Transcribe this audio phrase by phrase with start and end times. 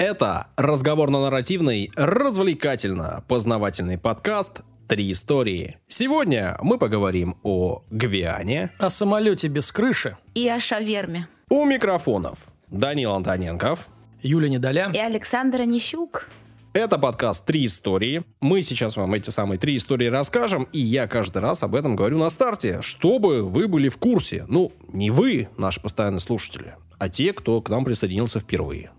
[0.00, 5.76] Это разговорно-нарративный, развлекательно-познавательный подкаст «Три истории».
[5.88, 10.16] Сегодня мы поговорим о Гвиане, О самолете без крыши.
[10.34, 11.28] И о шаверме.
[11.50, 13.88] у микрофонов Данил Антоненков.
[14.22, 14.90] Юля Недоля.
[14.90, 16.30] И Александра Нищук.
[16.72, 18.24] Это подкаст «Три истории».
[18.40, 22.16] Мы сейчас вам эти самые три истории расскажем, и я каждый раз об этом говорю
[22.16, 24.46] на старте, чтобы вы были в курсе.
[24.48, 28.92] Ну, не вы, наши постоянные слушатели, а те, кто к нам присоединился впервые.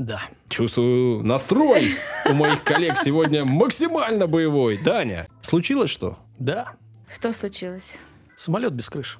[0.00, 0.22] Да.
[0.48, 1.90] Чувствую настрой
[2.26, 4.78] у моих коллег сегодня максимально боевой.
[4.82, 6.18] Даня, случилось что?
[6.38, 6.72] Да.
[7.06, 7.98] Что случилось?
[8.34, 9.18] Самолет без крыши.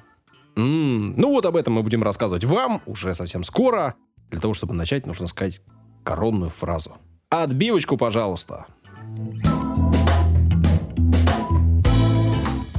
[0.57, 3.95] М, ну вот об этом мы будем рассказывать вам уже совсем скоро.
[4.31, 5.61] Для того, чтобы начать, нужно сказать
[6.03, 6.97] коронную фразу.
[7.29, 8.65] Отбивочку, пожалуйста.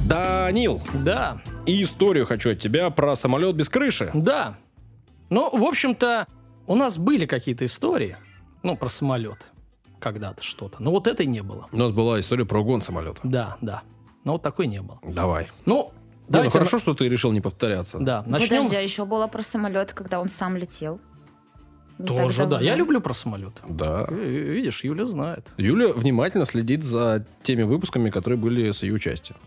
[0.06, 1.40] Данил, Да.
[1.66, 4.10] и историю хочу от тебя про самолет без крыши.
[4.12, 4.56] Да.
[5.30, 6.26] Ну, в общем-то,
[6.66, 8.16] у нас были какие-то истории,
[8.62, 9.46] ну, про самолет.
[10.00, 10.82] Когда-то что-то.
[10.82, 11.68] Но вот этой не было.
[11.72, 13.20] У нас была история про угон самолета.
[13.22, 13.82] Да, да.
[14.24, 14.98] Но вот такой не было.
[15.02, 15.48] Давай.
[15.64, 15.92] Ну,
[16.28, 17.98] Не, ну хорошо, что ты решил не повторяться.
[17.98, 18.56] Да, начнем.
[18.56, 21.00] Подожди, а еще было про самолет, когда он сам летел.
[21.98, 22.60] Не Тоже, да.
[22.60, 23.54] Я люблю про самолет.
[23.68, 24.06] Да.
[24.10, 25.48] Видишь, Юля знает.
[25.56, 29.38] Юля внимательно следит за теми выпусками, которые были с ее участием.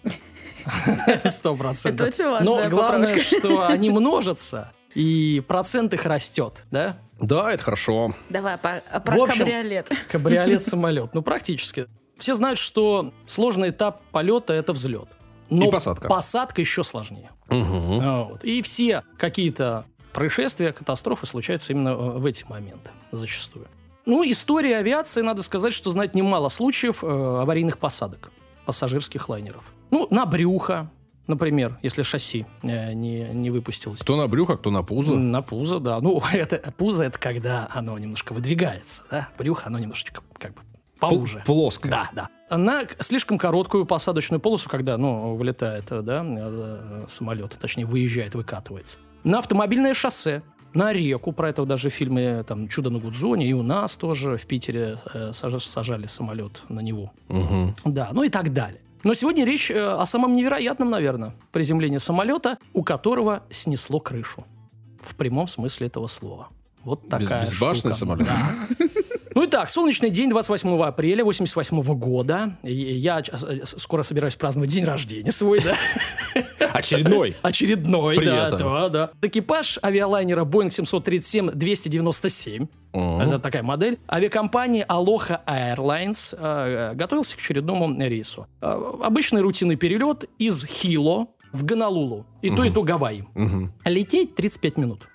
[1.25, 2.07] Сто процентов.
[2.07, 6.97] Это очень важная Но главное, что они множатся, и процент их растет, да?
[7.19, 8.13] Да, это хорошо.
[8.29, 9.89] Давай по- а про В общем, кабриолет.
[10.11, 11.13] Кабриолет-самолет.
[11.13, 11.87] Ну, практически.
[12.17, 15.07] Все знают, что сложный этап полета– это взлет.
[15.49, 16.07] Но И посадка.
[16.07, 17.31] посадка еще сложнее.
[17.49, 18.43] А, вот.
[18.43, 23.67] И все какие-то происшествия, катастрофы случаются именно э, в эти моменты зачастую.
[24.05, 28.31] Ну, история авиации, надо сказать, что знает немало случаев э, аварийных посадок
[28.65, 29.63] пассажирских лайнеров.
[29.91, 30.89] Ну, на брюхо,
[31.27, 33.99] например, если шасси э, не, не выпустилось.
[34.01, 35.15] Кто на брюхо, кто на пузо.
[35.15, 35.99] На пузо, да.
[36.01, 39.29] Ну, это пузо это когда оно немножко выдвигается, да.
[39.37, 40.61] Брюхо, оно немножечко как бы
[40.99, 41.43] поуже.
[41.45, 41.89] Плоско.
[41.89, 42.57] Да, да.
[42.57, 48.99] На слишком короткую посадочную полосу, когда, ну, вылетает, э, да, э, самолет, точнее, выезжает, выкатывается.
[49.23, 50.43] На автомобильное шоссе,
[50.73, 54.45] на реку, про это даже фильмы там «Чудо на Гудзоне», и у нас тоже в
[54.45, 57.11] Питере э, сажа- сажали самолет на Неву.
[57.29, 57.75] Мгм.
[57.85, 58.81] Да, ну и так далее.
[59.05, 64.45] Но сегодня речь э, о самом невероятном, наверное, приземлении самолета, у которого снесло крышу.
[65.03, 66.47] В прямом смысле этого слова.
[66.83, 67.95] Вот такая Без- безбашенный штука.
[67.95, 68.27] самолет?
[68.27, 68.85] Да.
[69.35, 72.57] Ну итак, солнечный день 28 апреля 88 года.
[72.63, 75.75] И Я э, скоро собираюсь праздновать день рождения свой, да.
[76.73, 77.35] Очередной.
[77.41, 78.59] Очередной, При да, этом.
[78.59, 79.11] да, да.
[79.21, 83.21] Экипаж авиалайнера Boeing 737-297, Мгм.
[83.21, 88.47] это такая модель, авиакомпании Aloha Airlines э, готовился к очередному рейсу.
[88.61, 92.25] Э, обычный рутинный перелет из Хило в Гонолулу.
[92.41, 93.25] И то, и то Гавайи.
[93.83, 95.07] Лететь 35 минут,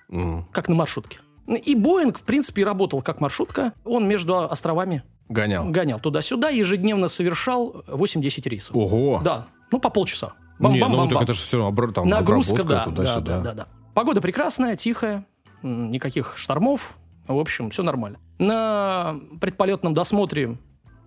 [0.51, 1.19] как на маршрутке.
[1.47, 3.73] И Боинг, в принципе, работал как маршрутка.
[3.83, 5.65] Он между островами Гонял.
[5.69, 8.75] гонял туда-сюда, ежедневно совершал 8-10 рейсов.
[8.75, 9.21] Ого.
[9.23, 10.33] Да, ну по полчаса.
[10.59, 11.09] Не, ну Бам-бам-бам-бам.
[11.09, 13.37] так это же все равно там Нагрузка, да, да, туда-сюда.
[13.37, 13.67] да, да, да.
[13.93, 15.25] Погода прекрасная, тихая,
[15.63, 16.95] никаких штормов.
[17.27, 18.19] В общем, все нормально.
[18.39, 20.57] На предполетном досмотре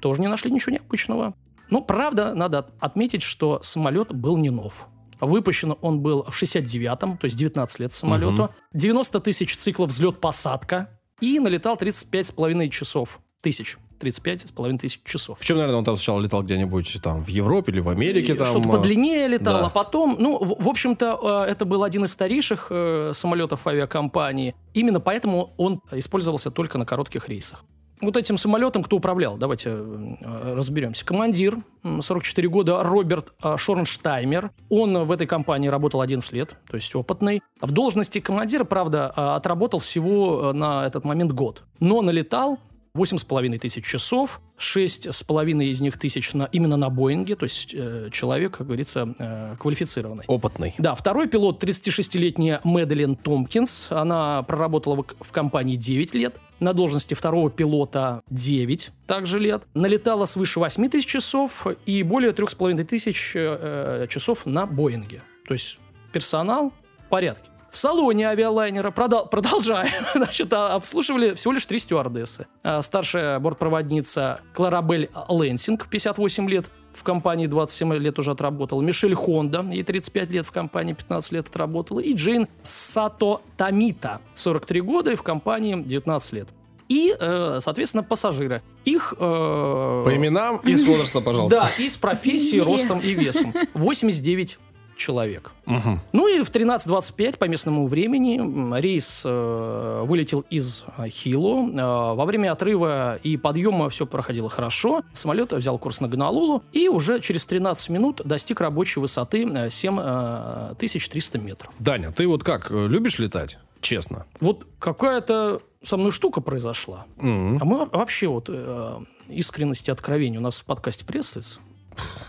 [0.00, 1.34] тоже не нашли ничего необычного.
[1.70, 4.88] Но, правда, надо отметить, что самолет был не нов.
[5.24, 8.32] Выпущен он был в 69-м, то есть 19 лет самолету.
[8.32, 8.50] Мгм.
[8.72, 10.88] 90 тысяч циклов взлет-посадка.
[11.20, 13.20] И налетал 35,5 часов.
[13.40, 13.78] Тысяч.
[14.00, 15.38] 35,5 тысяч часов.
[15.38, 18.34] Причем, наверное, он там сначала летал где-нибудь там в Европе или в Америке.
[18.34, 19.66] Там, Что-то а, подлиннее летало, да.
[19.66, 24.54] а потом, ну, в, в общем-то, э, это был один из старейших э, самолетов авиакомпании.
[24.74, 27.64] Именно поэтому он использовался только на коротких рейсах.
[28.04, 29.36] Вот этим самолетом кто управлял?
[29.36, 31.04] Давайте э, разберемся.
[31.04, 34.50] Командир, м, 44 года, Роберт э, Шорнштаймер.
[34.68, 37.42] Он в этой компании работал 11 лет, то есть опытный.
[37.60, 41.62] В должности командира, правда, э, отработал всего на этот момент год.
[41.80, 42.58] Но налетал
[42.96, 48.58] 8,5 тысяч часов, 6,5 из них тысяч на, именно на Боинге, то есть э, человек,
[48.58, 50.24] как говорится, э, квалифицированный.
[50.28, 50.74] Опытный.
[50.78, 53.90] Да, второй пилот 36-летняя Мэдалин Томпкинс.
[53.90, 56.36] Она проработала в, в компании 9 лет.
[56.60, 59.64] На должности второго пилота 9 также лет.
[59.74, 65.20] Налетала свыше 8 тысяч часов и более 3,5 тысяч э, э, часов на Боинге.
[65.48, 65.80] То есть
[66.12, 66.72] персонал
[67.06, 67.50] в порядке.
[67.74, 69.90] В салоне авиалайнера продал- продолжаем.
[70.14, 72.46] Значит, а, обслуживали всего лишь три стюардессы.
[72.62, 78.80] А, Старшая бортпроводница Кларабель Лэнсинг, 58 лет, в компании 27 лет уже отработала.
[78.80, 81.98] Мишель Хонда, ей 35 лет, в компании 15 лет отработала.
[81.98, 86.48] И Джейн Сато Тамита, 43 года, и в компании 19 лет.
[86.88, 88.62] И, э, соответственно, пассажиры.
[88.84, 89.14] Их...
[89.18, 91.58] э, По именам и с возраста, пожалуйста.
[91.76, 93.52] Да, и с профессией, ростом и весом.
[93.74, 94.60] 89
[94.96, 95.52] человек.
[95.66, 96.00] Мгм.
[96.12, 101.70] Ну и в 13.25 по местному времени рейс э, вылетел из э, Хилу.
[101.70, 105.02] Э, во время отрыва и подъема все проходило хорошо.
[105.12, 111.38] Самолет взял курс на Гонолулу и уже через 13 минут достиг рабочей высоты э, 7300
[111.38, 111.72] метров.
[111.78, 113.58] Даня, ты вот как, э, любишь летать?
[113.80, 114.24] Честно.
[114.40, 117.04] Вот какая-то со мной штука произошла.
[117.16, 117.58] Мгм.
[117.60, 118.98] А мы во- вообще вот э,
[119.28, 121.60] искренность и откровение у нас в подкасте приветствуется.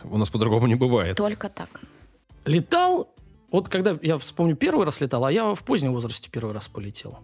[0.03, 1.17] У нас по-другому не бывает.
[1.17, 1.69] Только так.
[2.45, 3.13] Летал,
[3.51, 7.19] вот когда я вспомню первый раз летал, а я в позднем возрасте первый раз полетел.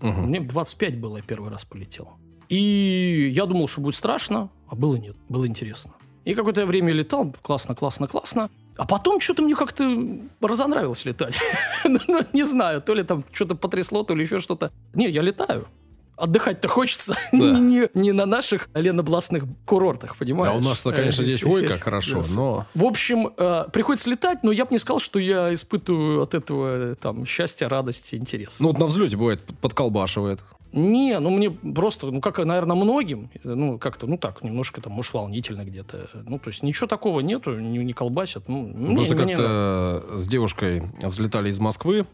[0.00, 0.26] Мгм.
[0.26, 2.10] Мне 25 было, я первый раз полетел.
[2.48, 5.94] И я думал, что будет страшно, а было нет, было интересно.
[6.24, 8.50] И какое-то время летал, классно, классно, классно.
[8.76, 11.38] А потом что-то мне как-то разонравилось летать.
[11.84, 14.72] Ну, не знаю, то ли там что-то потрясло, то ли еще что-то.
[14.92, 15.68] Не, я летаю.
[16.16, 17.38] Отдыхать-то хочется Да.
[17.38, 20.52] не, не- не на наших ленобластных курортах, понимаешь?
[20.54, 22.66] А у нас-то, конечно, Э, здесь ой, как хорошо, но...
[22.74, 26.92] в общем, э, приходится летать, но я бы не сказал, что я испытываю от этого
[26.92, 28.60] э, там счастья, радости, интерес.
[28.60, 30.40] Ну, вот на взлете бывает подколбашивает.
[30.72, 35.14] Не, ну мне просто, ну как, наверное, многим, ну как-то, ну так, немножко там, может,
[35.14, 36.10] волнительно где-то.
[36.26, 38.48] Ну, то есть ничего такого нету, не, не колбасят.
[38.48, 42.06] Ну, Просто как-то с девушкой взлетали из Москвы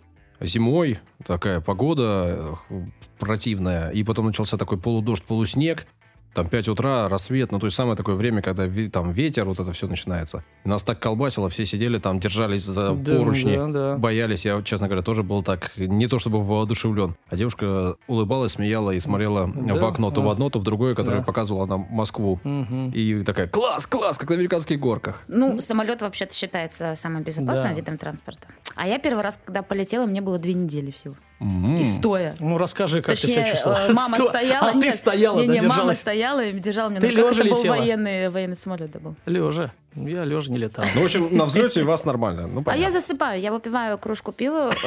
[0.44, 2.82] зимой, такая погода э,
[3.18, 5.86] противная, и потом начался такой полудождь, полуснег,
[6.34, 9.72] там 5 утра, рассвет, ну, то есть самое такое время, когда там ветер, вот это
[9.72, 10.44] все начинается.
[10.64, 13.96] И нас так колбасило, все сидели там, держались за Да, поручни, да, да.
[13.98, 14.44] боялись.
[14.44, 17.16] Я, честно говоря, тоже был так, не то чтобы воодушевлен.
[17.28, 20.32] А девушка улыбалась, смеяла и смотрела Да, в окно то в а.
[20.32, 21.24] одно, то в другое, которое Да.
[21.24, 22.40] показывала нам Москву.
[22.44, 22.90] Мгм.
[22.94, 25.22] И такая, класс, класс, как на американских горках.
[25.28, 27.74] Ну, самолет вообще-то считается самым безопасным Да.
[27.74, 28.46] видом транспорта.
[28.74, 31.14] А я первый раз, когда полетела, мне было две недели всего.
[31.42, 31.76] М.
[31.76, 32.36] И стоя.
[32.38, 33.78] Ну, расскажи, как ты Точнее, себя чувствовала.
[33.88, 34.68] э, мама Сто- стояла.
[34.68, 37.24] А ты нет, стояла, не, да, не, мама стояла и держала меня Ты на руках.
[37.26, 37.76] лёжа Это был летела?
[37.76, 39.14] военный, военный самолет да, был.
[39.26, 39.72] Лежа.
[39.96, 40.84] Я лежа не летал.
[40.94, 42.46] Ну, в общем, на взлете вас нормально.
[42.46, 42.82] Ну, А понятно.
[42.84, 44.70] я засыпаю, я выпиваю кружку пива.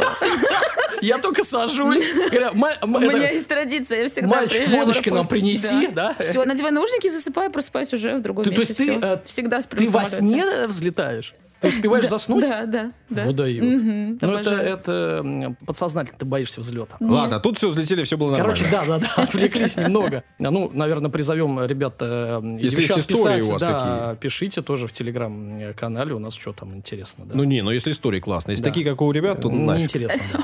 [1.02, 2.02] Я только сажусь.
[2.32, 6.16] говорю, «Ма- У меня есть традиция, я всегда Мальчик, водочки нам принеси, да?
[6.20, 8.84] Все, надеваю наушники, засыпаю, просыпаюсь уже в другом Ты- то месте.
[8.86, 11.36] есть ты, э, всегда Ты в во сне взлетаешь?
[11.62, 12.48] Ты успеваешь заснуть?
[12.48, 13.24] Да, да, да.
[13.26, 13.66] Вот дают.
[13.66, 16.98] Мгм, Ну, это, подсознательно ты боишься взлета.
[17.00, 18.56] Ладно, тут все взлетели, все было нормально.
[18.56, 20.24] Короче, да, да, да, отвлеклись немного.
[20.40, 24.92] Ну, наверное, призовем ребят э, Если есть истории писать, у вас да, пишите тоже в
[24.92, 27.36] телеграм-канале, у нас что там интересно, да.
[27.36, 28.54] Ну не, ну если истории классные.
[28.54, 29.80] Если такие, как у ребят, то нафиг.
[29.80, 30.44] Неинтересно, да.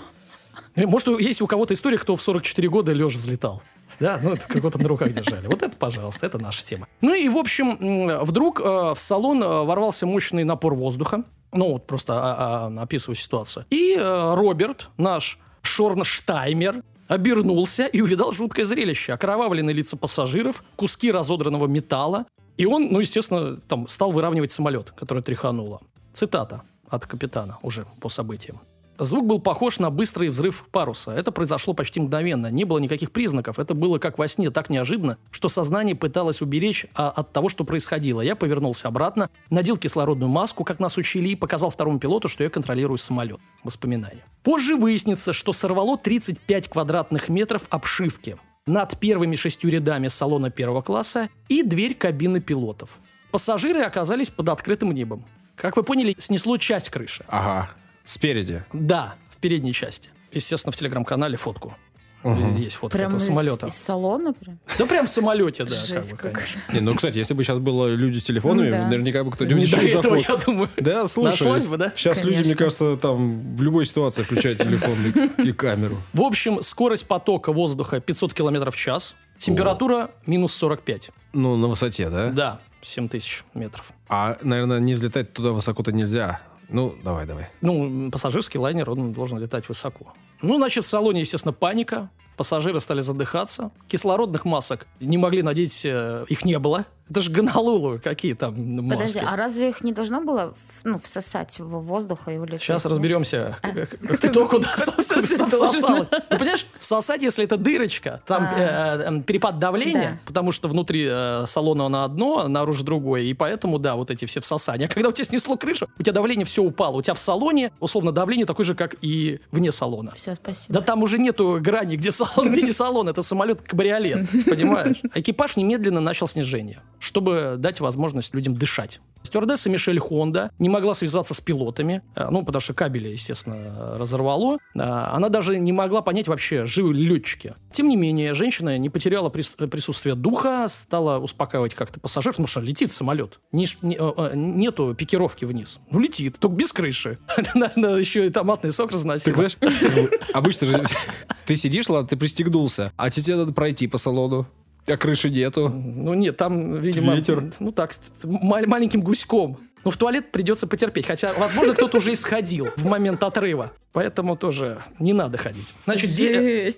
[0.75, 3.61] Э, Может, есть у кого-то история, кто в 44 года лежа взлетал.
[4.01, 5.45] Да, ну это кого-то на руках держали.
[5.45, 6.87] Вот это, пожалуйста, это наша тема.
[7.01, 7.77] Ну и, в общем,
[8.23, 11.23] вдруг э, в салон э, ворвался мощный напор воздуха.
[11.51, 13.67] Ну, вот просто а, а, описываю ситуацию.
[13.69, 19.13] И э, Роберт, наш Шорнштаймер, обернулся и увидал жуткое зрелище.
[19.13, 22.25] Окровавленные лица пассажиров, куски разодранного металла.
[22.57, 25.81] И он, ну, естественно, там стал выравнивать самолет, который тряхануло.
[26.11, 28.61] Цитата от капитана уже по событиям.
[29.01, 31.11] Звук был похож на быстрый взрыв паруса.
[31.11, 32.51] Это произошло почти мгновенно.
[32.51, 33.57] Не было никаких признаков.
[33.57, 37.63] Это было как во сне, так неожиданно, что сознание пыталось уберечь а, от того, что
[37.63, 38.21] происходило.
[38.21, 42.51] Я повернулся обратно, надел кислородную маску, как нас учили, и показал второму пилоту, что я
[42.51, 43.39] контролирую самолет.
[43.63, 44.23] Воспоминания.
[44.43, 48.37] Позже выяснится, что сорвало 35 квадратных метров обшивки
[48.67, 52.99] над первыми шестью рядами салона первого класса и дверь кабины пилотов.
[53.31, 55.25] Пассажиры оказались под открытым небом.
[55.55, 57.25] Как вы поняли, снесло часть крыши.
[57.27, 57.71] Ага,
[58.03, 58.63] спереди.
[58.73, 60.09] Да, в передней части.
[60.31, 61.75] Естественно, в телеграм-канале фотку.
[62.23, 62.55] Мгм.
[62.57, 63.65] Есть фотка Прям этого из, самолета.
[63.65, 64.59] из салона прям.
[64.77, 66.61] Да прям в самолете, да, Жесть как бы, конечно.
[66.71, 68.87] Не, ну, кстати, если бы сейчас было люди с телефонами, Ну да.
[68.89, 70.69] наверняка бы кто-нибудь еще этого, заход- я думаю.
[70.77, 71.29] Да, слушай.
[71.31, 71.91] Нашлось бы, да?
[71.95, 72.59] Сейчас люди, мне Конечно.
[72.63, 74.93] кажется, там в любой ситуации включают телефон
[75.39, 75.97] и, и камеру.
[76.13, 81.09] В общем, скорость потока воздуха 500 км в час, температура минус 45.
[81.33, 82.29] Ну, на высоте, да?
[82.29, 83.93] Да, 7000 метров.
[84.09, 86.39] А, наверное, не взлетать туда высоко-то нельзя.
[86.71, 87.49] Ну, давай, давай.
[87.59, 90.13] Ну, пассажирский лайнер, он должен летать высоко.
[90.41, 92.09] Ну, значит, в салоне, естественно, паника.
[92.37, 93.71] Пассажиры стали задыхаться.
[93.87, 96.85] Кислородных масок не могли надеть, э, их не было.
[97.11, 98.89] Это же Гонолулу, какие там маски.
[98.97, 100.53] Подожди, а разве их не должно было
[100.85, 102.61] ну, всосать в воздух и улететь?
[102.63, 105.97] Сейчас разберемся, к- кто куда всосал.
[105.97, 108.57] Ну, понимаешь, всосать, если это дырочка, там А.
[108.57, 110.19] э, э, перепад давления, Да.
[110.25, 114.23] потому что внутри э, салона на одно, а наружу другое, и поэтому, да, вот эти
[114.25, 114.87] все всосания.
[114.87, 116.95] А когда у тебя снесло крышу, у тебя давление все упало.
[116.97, 120.13] У тебя в салоне, условно, давление такое же, как и вне салона.
[120.15, 120.73] Все, спасибо.
[120.73, 125.01] Да там уже нету грани, где салон, где не салон, это самолет-кабриолет, понимаешь?
[125.13, 126.79] Экипаж немедленно начал снижение.
[127.01, 129.01] Чтобы дать возможность людям дышать.
[129.23, 134.57] Стюардесса Мишель Хонда не могла связаться с пилотами, э, ну, потому что кабели, естественно, разорвало.
[134.73, 137.53] Э, Она даже не могла понять вообще, живы ли летчики.
[137.71, 142.61] Тем не менее, женщина не потеряла прис- присутствие духа, стала успокаивать как-то пассажиров, потому что
[142.61, 143.39] летит самолет.
[143.51, 145.79] Не не- э, э, нету пикировки вниз.
[145.91, 147.19] Ну, летит, только без крыши.
[147.53, 149.25] Надо еще и томатный сок разносить.
[149.25, 149.57] Так знаешь,
[150.33, 150.83] обычно же
[151.45, 154.47] ты сидишь, ладно, ты пристегнулся, а тебе надо пройти по салону,
[154.87, 155.69] а крыши нету.
[155.69, 157.51] Ну нет, там, видимо, Ветер.
[157.59, 159.57] ну так, ма- маленьким гуськом.
[159.83, 161.07] Ну, в туалет придется потерпеть.
[161.07, 163.71] Хотя, возможно, кто-то уже исходил в момент отрыва.
[163.93, 165.73] Поэтому тоже не надо ходить.
[165.85, 166.69] Значит, де-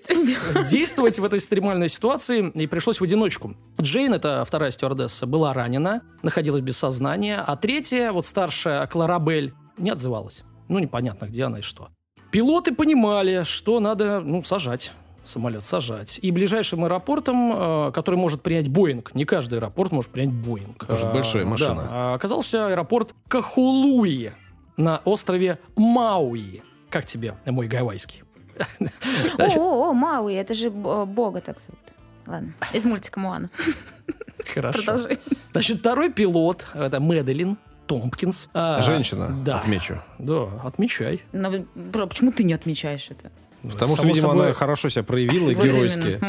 [0.70, 3.56] действовать в этой экстремальной ситуации и пришлось в одиночку.
[3.82, 9.90] Джейн, это вторая стюардесса, была ранена, находилась без сознания, а третья, вот старшая Кларабель, не
[9.90, 10.44] отзывалась.
[10.70, 11.90] Ну, непонятно, где она и что.
[12.32, 16.20] Пилоты понимали, что надо, ну, сажать самолет сажать.
[16.22, 17.54] И ближайшим аэропортом,
[17.88, 20.78] э, который может принять Боинг, не каждый аэропорт может принять Боинг.
[20.80, 21.88] Потому что Э, большая да, машина.
[21.90, 24.32] а оказался аэропорт Кахулуи
[24.78, 26.62] на острове Мауи.
[26.90, 28.24] Как тебе, мой гавайский?
[29.58, 31.80] О, Мауи, это же б- бога так зовут.
[32.28, 33.50] Ладно, из мультика Моана.
[34.54, 34.78] Хорошо.
[34.84, 35.18] Продолжи.
[35.52, 38.50] Значит, второй пилот, это Меделин Томпкинс.
[38.54, 39.58] а, Женщина, да.
[39.58, 40.02] отмечу.
[40.20, 41.22] Да, отмечай.
[41.34, 43.32] Но бро, почему ты не отмечаешь это?
[43.64, 46.20] Потому что, видимо, собой, она хорошо себя проявила Вот геройски.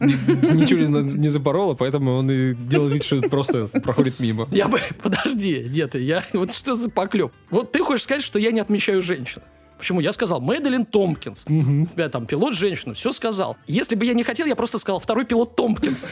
[0.00, 4.48] Ничего не, не запорола, поэтому он и делает вид, что просто проходит мимо.
[4.52, 4.80] Я бы...
[5.02, 6.22] Подожди, нет, я...
[6.34, 7.32] Вот что за поклеп?
[7.50, 9.42] Вот ты хочешь сказать, что я не отмечаю женщин?
[9.78, 9.98] Почему?
[9.98, 11.44] Я сказал Мэдалин Томпкинс.
[11.48, 13.56] У тебя там пилот женщину, все сказал.
[13.66, 16.08] Если бы я не хотел, я просто сказал второй пилот Томпкинс.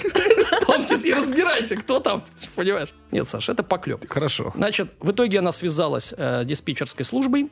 [0.66, 2.20] Томпкинс, и разбирайся, кто там,
[2.56, 2.92] понимаешь?
[3.12, 4.10] Нет, Саша, это поклеп.
[4.10, 4.52] Хорошо.
[4.56, 7.50] Значит, в итоге она связалась э, с диспетчерской службой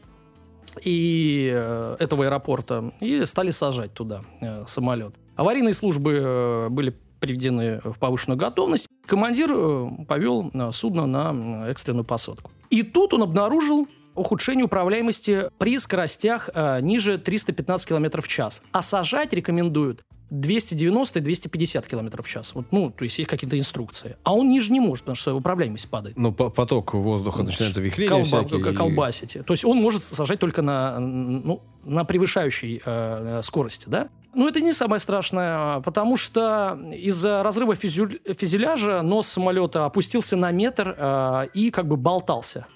[0.83, 5.15] и э, этого аэропорта и стали сажать туда э, самолет.
[5.37, 8.87] Аварийные службы э, были приведены в повышенную готовность.
[9.07, 12.51] Командир э, повел э, судно на э, экстренную посадку.
[12.71, 18.63] И тут он обнаружил ухудшение управляемости при скоростях э, ниже 315 км в час.
[18.73, 22.55] А сажать рекомендуют 290 и 250 км в час.
[22.55, 24.17] Вот, ну, то есть есть какие-то инструкции.
[24.25, 26.17] А он ниже не может, потому что управляемость падает.
[26.19, 28.73] Ну, по- поток воздуха начинается вихрение Колба- всякие.
[28.75, 29.33] колбасить.
[29.45, 34.09] То есть он может сажать только на, ну, на превышающей э, скорости, да?
[34.35, 40.51] Ну, это не самое страшное, потому что из-за разрыва фюзель- фюзеляжа нос самолета опустился на
[40.51, 42.67] метр э, и как бы болтался.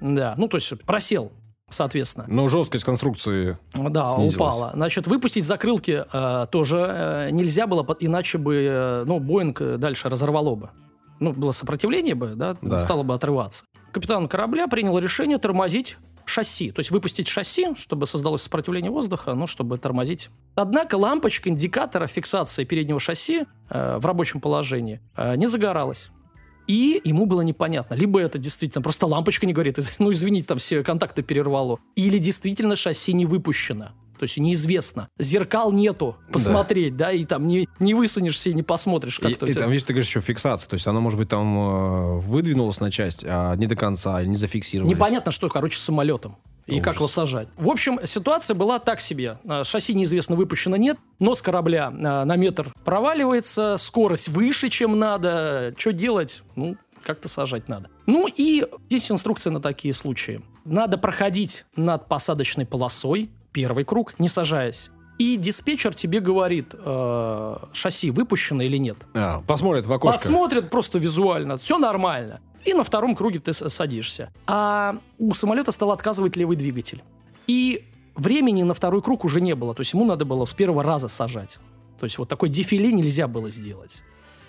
[0.00, 1.32] Да, ну, то есть просел,
[1.70, 2.26] соответственно.
[2.28, 3.58] Но жесткость конструкции...
[3.74, 4.34] Да, Снизилась.
[4.36, 4.70] упала.
[4.74, 10.08] Значит, выпустить закрылки э, тоже э, нельзя было, иначе бы, э, ну, Боинг э, дальше
[10.08, 10.70] разорвало бы.
[11.20, 12.80] Ну, было сопротивление бы, да, Да.
[12.80, 13.64] стало бы отрываться.
[13.92, 19.46] Капитан корабля принял решение тормозить шасси, то есть выпустить шасси, чтобы создалось сопротивление воздуха, ну,
[19.46, 20.30] чтобы тормозить.
[20.54, 26.10] Однако лампочка индикатора фиксации переднего шасси э, в рабочем положении э, не загоралась.
[26.70, 30.84] И ему было непонятно, либо это действительно просто лампочка не горит, ну извините, там все
[30.84, 33.88] контакты перервало, или действительно шасси не выпущено.
[34.20, 35.08] То есть неизвестно.
[35.18, 39.46] Зеркал нету посмотреть, да, и там не, не высунешься и не посмотришь, как И, то
[39.46, 40.68] и там, видишь, ты говоришь, еще фиксация.
[40.68, 44.36] То есть она, может быть, там э, выдвинулась на часть, а не до конца, не
[44.36, 44.94] зафиксировалась.
[44.94, 46.36] Непонятно, что, короче, с самолетом.
[46.70, 46.84] И Ужас.
[46.84, 47.48] как его сажать.
[47.56, 49.38] В общем, ситуация была так себе.
[49.46, 55.74] А, Шасси неизвестно выпущено нет, нос корабля а, на метр проваливается, скорость выше, чем надо.
[55.76, 56.42] Что делать?
[56.56, 57.88] Ну, как-то сажать надо.
[58.06, 60.42] Ну и здесь инструкция на такие случаи.
[60.64, 64.90] Надо проходить над посадочной полосой, первый круг, не сажаясь.
[65.18, 68.96] И диспетчер тебе говорит, э, шасси выпущено или нет.
[69.12, 70.18] А, посмотрит в окошко.
[70.18, 72.40] Посмотрят просто визуально, все нормально.
[72.64, 74.30] И на втором круге ты садишься.
[74.46, 77.02] А у самолета стал отказывать левый двигатель.
[77.46, 77.84] И
[78.16, 79.74] времени на второй круг уже не было.
[79.74, 81.58] То есть ему надо было с первого раза сажать.
[81.98, 84.02] То есть вот такой дефиле нельзя было сделать.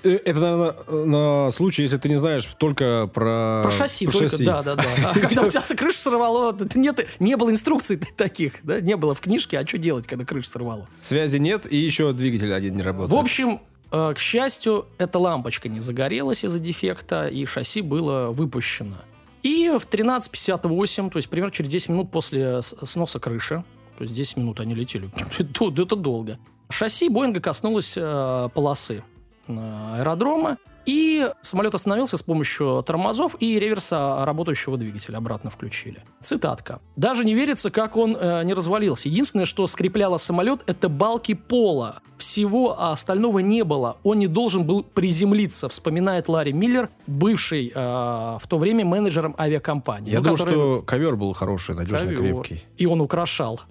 [0.04, 0.76] Э, Это, наверное,
[1.06, 3.62] на случай, если ты не знаешь только про...
[3.64, 4.46] Про шасси про только, шасси.
[4.46, 4.84] да, да, да.
[5.16, 9.20] А когда у тебя крышу сорвало, нет, не было инструкций таких, да, не было в
[9.22, 10.88] книжке, а что делать, когда крышу сорвало.
[11.02, 13.12] Связи нет, и еще двигатель один не работает.
[13.12, 13.60] В общем, э,
[13.92, 18.98] к счастью, эта лампочка не загорелась из-за дефекта, и шасси было выпущено.
[19.44, 23.64] И в 13.58, то есть примерно через 10 минут после сноса крыши,
[23.98, 29.04] то есть 10 минут они летели, это долго, шасси Боинга коснулось э, полосы
[29.48, 36.04] э, аэродрома, и самолет остановился с помощью тормозов и реверса работающего двигателя обратно включили.
[36.22, 36.80] Цитатка.
[36.96, 39.10] «Даже не верится, как он э, не развалился.
[39.10, 42.02] Единственное, что скрепляло самолет, это балки пола.
[42.18, 43.98] Всего а остального не было.
[44.04, 50.12] Он не должен был приземлиться», вспоминает Ларри Миллер, бывший э, в то время менеджером авиакомпании.
[50.12, 52.36] Я ну, думаю, который- что ковер был хороший, надежный, Ковер.
[52.36, 52.64] крепкий.
[52.78, 53.62] И он украшал.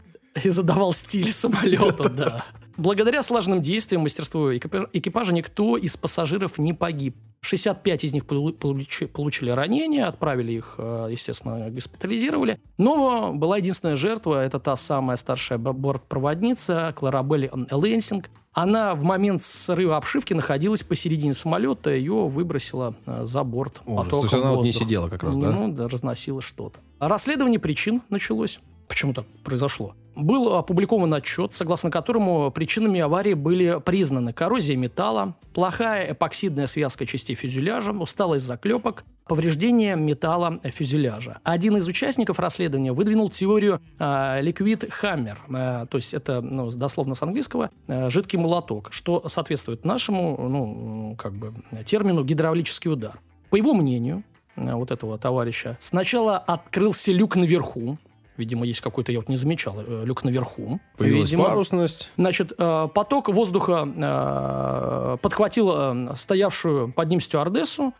[0.45, 2.45] И задавал стиль самолета, да.
[2.81, 7.15] Благодаря слаженным действиям мастерству экипа- экипажа никто из пассажиров не погиб.
[7.43, 12.59] 65 из них полу- получи- получили ранения, отправили их, э, естественно, госпитализировали.
[12.79, 18.31] Но была единственная жертва, это та самая старшая бортпроводница Кларабель Лэнсинг.
[18.53, 24.05] Она в момент срыва обшивки находилась посередине самолета, ее выбросило э, за борт Ужас.
[24.07, 25.51] потоком То есть она вот не сидела как раз, да?
[25.51, 26.81] Ну, да, разносила что-то.
[26.99, 28.61] Расследование причин началось.
[28.91, 29.95] Почему так произошло?
[30.17, 37.37] Был опубликован отчет, согласно которому причинами аварии были признаны коррозия металла, плохая эпоксидная связка частей
[37.37, 41.39] фюзеляжа, усталость заклепок, повреждение металла фюзеляжа.
[41.45, 44.03] Один из участников расследования выдвинул теорию э,
[44.43, 49.85] liquid hammer, э, то есть это ну, дословно с английского э, жидкий молоток, что соответствует
[49.85, 51.55] нашему ну, как бы,
[51.85, 53.21] термину гидравлический удар.
[53.51, 54.25] По его мнению,
[54.57, 57.99] вот этого товарища, сначала открылся люк наверху,
[58.41, 60.81] видимо, есть какой-то, я вот не замечал, э, люк наверху.
[60.97, 62.11] Появилась Видимо, парусность.
[62.17, 67.95] Значит, э, поток воздуха э, подхватил стоявшую под ним стюардессу,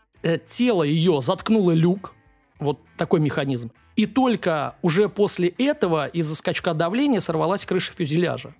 [0.47, 2.13] тело ее заткнуло люк,
[2.59, 3.71] вот такой механизм.
[3.95, 8.53] И только уже после этого из-за скачка давления сорвалась крыша фюзеляжа.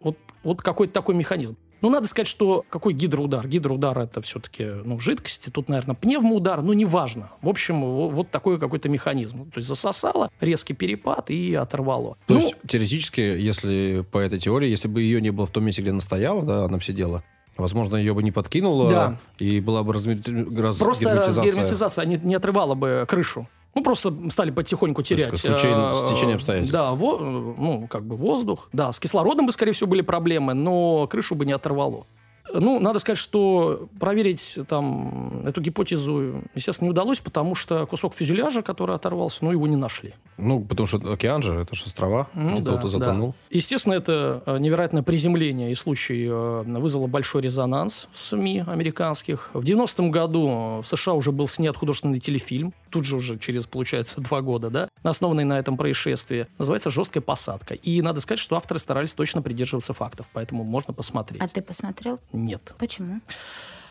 [0.00, 1.56] Вот, вот какой-то такой механизм.
[1.82, 3.46] Ну, надо сказать, что какой гидроудар?
[3.46, 7.30] Гидроудар это все-таки ну, жидкости, тут, наверное, пневмоудар, ну, неважно.
[7.42, 9.50] В общем, во- вот такой какой-то механизм.
[9.50, 12.16] То есть засосало, резкий перепад и оторвало.
[12.26, 15.64] То Ну, есть, теоретически, если по этой теории, если бы ее не было в том
[15.64, 17.22] месте, где она стояла, да, она бы сидела,
[17.56, 19.18] возможно, ее бы не подкинуло, Да.
[19.38, 20.22] и была бы разми-
[20.60, 21.44] раз- Просто герметизация.
[21.44, 23.48] разгерметизация не, не отрывала бы крышу.
[23.74, 25.36] Ну, просто стали потихоньку терять.
[25.36, 26.72] случайно- э, стечение обстоятельств.
[26.72, 28.68] Да, во- ну, как бы воздух.
[28.72, 32.06] Да, с кислородом бы, скорее всего, были проблемы, но крышу бы не оторвало.
[32.52, 38.62] Ну, надо сказать, что проверить там эту гипотезу, естественно, не удалось, потому что кусок фюзеляжа,
[38.62, 40.12] который оторвался, ну, его не нашли.
[40.36, 43.28] Ну, потому что океан же, это же острова, Ну, кто-то да, затонул.
[43.28, 43.34] да.
[43.56, 49.50] Естественно, это э, невероятное приземление и случай э, вызвало большой резонанс в СМИ американских.
[49.54, 54.20] В 90-м году в США уже был снят художественный телефильм, тут же уже через, получается,
[54.20, 56.46] два года, да, основанный на этом происшествии.
[56.58, 57.74] Называется «Жесткая посадка».
[57.74, 61.42] И надо сказать, что авторы старались точно придерживаться фактов, поэтому можно посмотреть.
[61.42, 62.20] А ты посмотрел?
[62.32, 62.74] Нет.
[62.78, 63.20] Почему?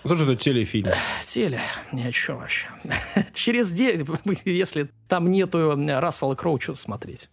[0.03, 0.91] Тоже это телефильм.
[1.25, 2.67] Теле, ни о чем вообще.
[3.33, 4.07] Через день,
[4.45, 7.29] если там нету Рассела Кроу, что смотреть?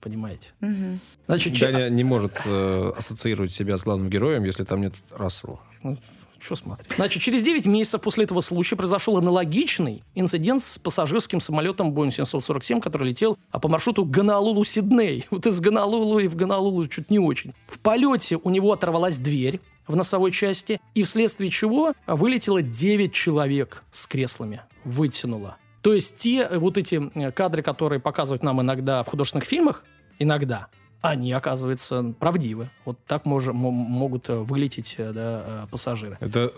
[0.00, 0.50] Понимаете?
[0.60, 1.00] Мгм.
[1.26, 5.60] Значит, че- Даня не может э, ассоциировать себя с главным героем, если там нет Рассела.
[5.82, 5.96] Ну,
[6.40, 6.92] что смотреть?
[6.94, 12.80] Значит, через 9 месяцев после этого случая произошел аналогичный инцидент с пассажирским самолетом Boeing 747,
[12.80, 15.26] который летел а, по маршруту Гонолулу-Сидней.
[15.30, 17.52] Вот из Гонолулу и в Гонолулу чуть не очень.
[17.66, 23.84] В полете у него оторвалась дверь в носовой части, и вследствие чего вылетело 9 человек
[23.90, 24.62] с креслами.
[24.84, 25.56] Вытянуло.
[25.82, 29.84] То есть те э, вот эти э, кадры, которые показывают нам иногда в художественных фильмах,
[30.18, 30.68] иногда,
[31.00, 32.70] они, оказывается, правдивы.
[32.84, 36.18] Вот так мож- могут э, вылететь э, да, э, пассажиры.
[36.20, 36.52] Это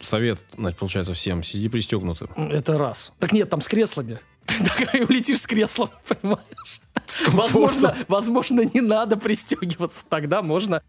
[0.00, 1.42] совет, значит, получается, всем.
[1.42, 2.30] Сиди пристегнутым.
[2.36, 3.12] Это раз.
[3.18, 4.20] Так нет, там с креслами.
[4.46, 6.80] Ты такая улетишь с креслом, понимаешь?
[7.28, 10.04] Возможно, возможно, не надо пристегиваться.
[10.08, 10.82] Тогда можно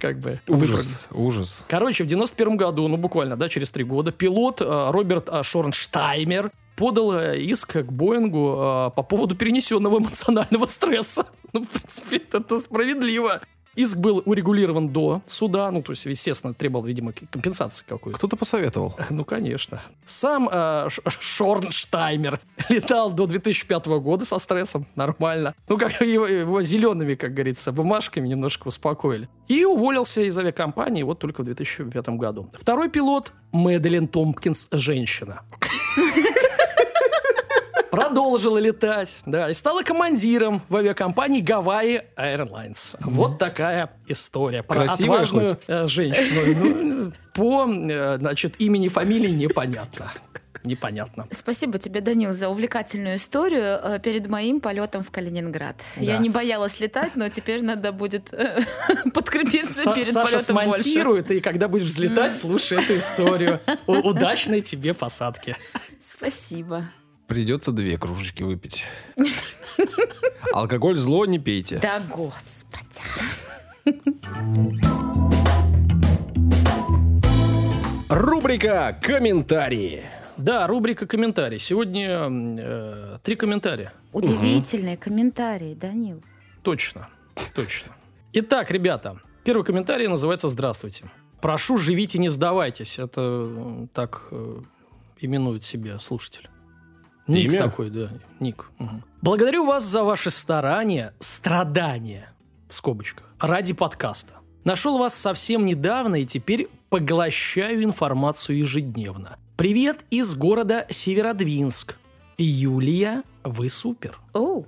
[0.00, 0.40] как бы.
[0.48, 1.64] Ужас, ужас.
[1.68, 6.50] Короче, в 91 году, ну буквально, да, через три года, пилот э, Роберт э, Шорнштаймер
[6.78, 11.26] подал э, иск к Боингу э, по поводу перенесенного эмоционального стресса.
[11.54, 13.40] Ну, в принципе, это справедливо.
[13.74, 18.18] Иск был урегулирован до суда, ну, то есть, естественно, требовал, видимо, компенсации какой-то.
[18.18, 18.94] Кто-то посоветовал.
[19.10, 19.80] Ну, конечно.
[20.04, 22.38] Сам э, Шорнштаймер
[22.68, 25.54] летал до 2005 года со стрессом, нормально.
[25.68, 29.28] Ну, как его, его зелеными, как говорится, бумажками немножко успокоили.
[29.46, 32.50] И уволился из авиакомпании вот только в 2005 году.
[32.52, 35.42] Второй пилот Мэдалин Томпкинс, женщина.
[37.90, 42.96] Продолжила летать, да, и стала командиром в авиакомпании Гавайи Airlines.
[43.00, 45.58] Вот такая история про Красивая отважную хоть?
[45.66, 47.04] э, женщину.
[47.04, 50.12] Ну, по, э, значит, имени, фамилии непонятно.
[50.64, 51.26] Непонятно.
[51.30, 55.76] Спасибо тебе, Данил, за увлекательную историю э, перед моим полетом в Калининград.
[55.96, 56.18] Я Да.
[56.22, 58.34] не боялась летать, но теперь надо будет
[59.14, 60.82] подкрепиться Са- перед Саша полетом больше.
[60.82, 63.60] смонтирует, и когда будешь взлетать, слушай эту историю.
[63.86, 65.56] Удачной тебе посадки.
[66.04, 66.84] Спасибо.
[67.28, 68.84] Придется две кружечки выпить.
[70.52, 71.78] Алкоголь зло, не пейте.
[71.78, 73.02] Да господи.
[78.08, 80.06] Рубрика «Комментарии».
[80.38, 81.58] Да, рубрика комментарий.
[81.58, 83.92] Сегодня э, три комментария.
[84.12, 86.22] Удивительные комментарии, Данил.
[86.62, 87.08] Точно,
[87.54, 87.92] точно.
[88.32, 91.10] Итак, ребята, первый комментарий называется «Здравствуйте».
[91.42, 92.98] Прошу, живите, не сдавайтесь.
[92.98, 94.62] Это э, так э,
[95.20, 96.48] именует себя слушатель.
[97.28, 97.58] Ник Имя?
[97.58, 98.10] такой, да,
[98.40, 98.70] ник.
[98.78, 99.04] Мгм.
[99.20, 102.32] Благодарю вас за ваши старания, страдания,
[102.68, 104.34] в скобочках, ради подкаста.
[104.64, 109.38] Нашел вас совсем недавно и теперь поглощаю информацию ежедневно.
[109.56, 111.96] Привет из города Северодвинск.
[112.38, 114.18] Юлия, вы супер.
[114.32, 114.66] Оу,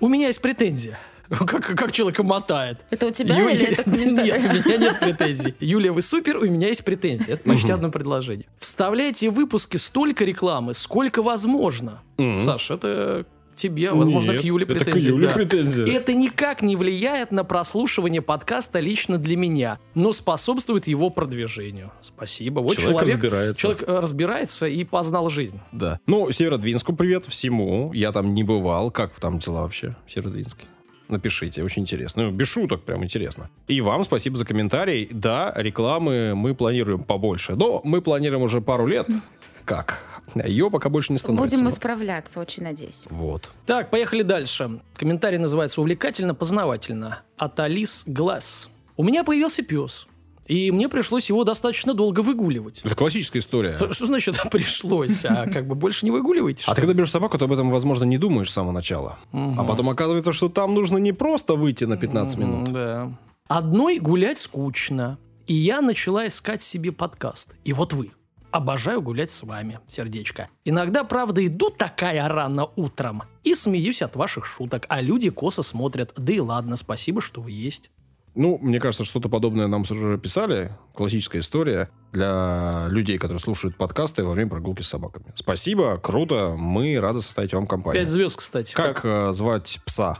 [0.00, 0.98] У меня есть претензия.
[1.46, 2.84] Как, как человека мотает.
[2.90, 3.90] это у тебя Юлия- или это?
[3.90, 5.54] Нет, у меня нет претензий.
[5.60, 7.32] Юлия, вы супер, у меня есть претензии.
[7.32, 8.46] Это почти одно предложение.
[8.58, 12.02] Вставляйте в выпуски столько рекламы, сколько возможно.
[12.36, 15.08] Саш, это тебе, возможно, Нет, к Юле это к претензии.
[15.08, 15.34] Юле да.
[15.34, 15.86] претензия.
[15.86, 21.92] Это никак не влияет на прослушивание подкаста лично для меня, но способствует его продвижению.
[22.00, 22.60] Спасибо.
[22.60, 23.60] Вот Человек человек, разбирается.
[23.60, 25.60] человек э, разбирается и познал жизнь.
[25.72, 26.00] Да.
[26.06, 27.92] Ну, Северодвинску привет всему.
[27.92, 28.90] Я там не бывал.
[28.90, 30.64] Как там дела вообще в Северодвинске?
[31.12, 32.24] Напишите, очень интересно.
[32.24, 33.50] Ну, без шуток, прям интересно.
[33.68, 35.08] И вам спасибо за комментарий.
[35.12, 37.54] Да, рекламы мы планируем побольше.
[37.54, 39.06] Но мы планируем уже пару лет.
[39.66, 39.98] Как?
[40.34, 41.54] Ее пока больше не становится.
[41.56, 43.02] Будем исправляться, очень надеюсь.
[43.10, 43.50] Вот.
[43.66, 44.80] Так, поехали дальше.
[44.94, 48.70] Комментарий называется «Увлекательно-познавательно» от Алис Гласс.
[48.96, 50.06] У меня появился пес,
[50.46, 52.80] и мне пришлось его достаточно долго выгуливать.
[52.84, 53.76] Это классическая история.
[53.76, 55.24] Что что значит пришлось?
[55.24, 56.64] А как бы больше не выгуливаете?
[56.66, 59.18] А ты когда берешь собаку, ты об этом, возможно, не думаешь с самого начала.
[59.32, 62.72] А потом оказывается, что там нужно не просто выйти на 15 Мгм, минут.
[62.72, 63.12] Да.
[63.48, 65.18] Одной гулять скучно.
[65.46, 67.56] И я начала искать себе подкаст.
[67.64, 68.12] И вот вы.
[68.52, 70.48] Обожаю гулять с вами, сердечко.
[70.64, 76.12] Иногда, правда, иду такая рано утром и смеюсь от ваших шуток, а люди косо смотрят.
[76.16, 77.90] Да и ладно, спасибо, что вы есть.
[78.34, 80.72] Ну, мне кажется, что-то подобное нам уже писали.
[80.94, 85.26] Классическая история для людей, которые слушают подкасты во время прогулки с собаками.
[85.34, 86.54] Спасибо, круто.
[86.56, 88.02] Мы рады составить вам компанию.
[88.02, 88.74] Пять звезд, кстати.
[88.74, 90.18] Как э, звать пса?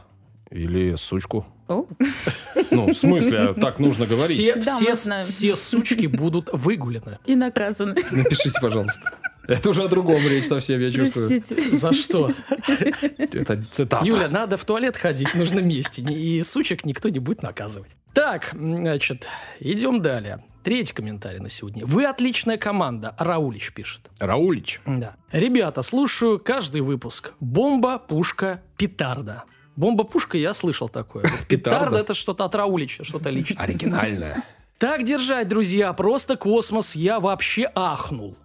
[0.51, 1.45] Или сучку?
[1.67, 4.37] Ну, в смысле, так нужно говорить.
[4.37, 7.19] Все, Да, все, все сучки будут выгулены.
[7.25, 7.95] И наказаны.
[8.11, 9.11] Напишите, пожалуйста.
[9.47, 11.27] Это уже о другом речь совсем, я чувствую.
[11.27, 11.75] Простите.
[11.75, 12.31] За что?
[13.17, 14.05] Это цитата.
[14.05, 17.97] Юля, надо в туалет ходить в нужном месте, и сучек никто не будет наказывать.
[18.13, 19.27] Так, значит,
[19.59, 20.43] идем далее.
[20.63, 21.85] Третий комментарий на сегодня.
[21.85, 24.09] Вы отличная команда, Раулич пишет.
[24.19, 24.79] Раулич.
[24.85, 25.17] Да.
[25.33, 27.33] Ребята, слушаю каждый выпуск.
[27.41, 29.43] Бомба, пушка, петарда.
[29.75, 31.25] Бомба-пушка, я слышал такое.
[31.47, 31.99] Петарда?
[31.99, 33.63] Это что-то от Раулича, что-то личное.
[33.63, 34.43] Оригинальная.
[34.79, 38.35] Так держать, друзья, просто космос, я вообще ахнул.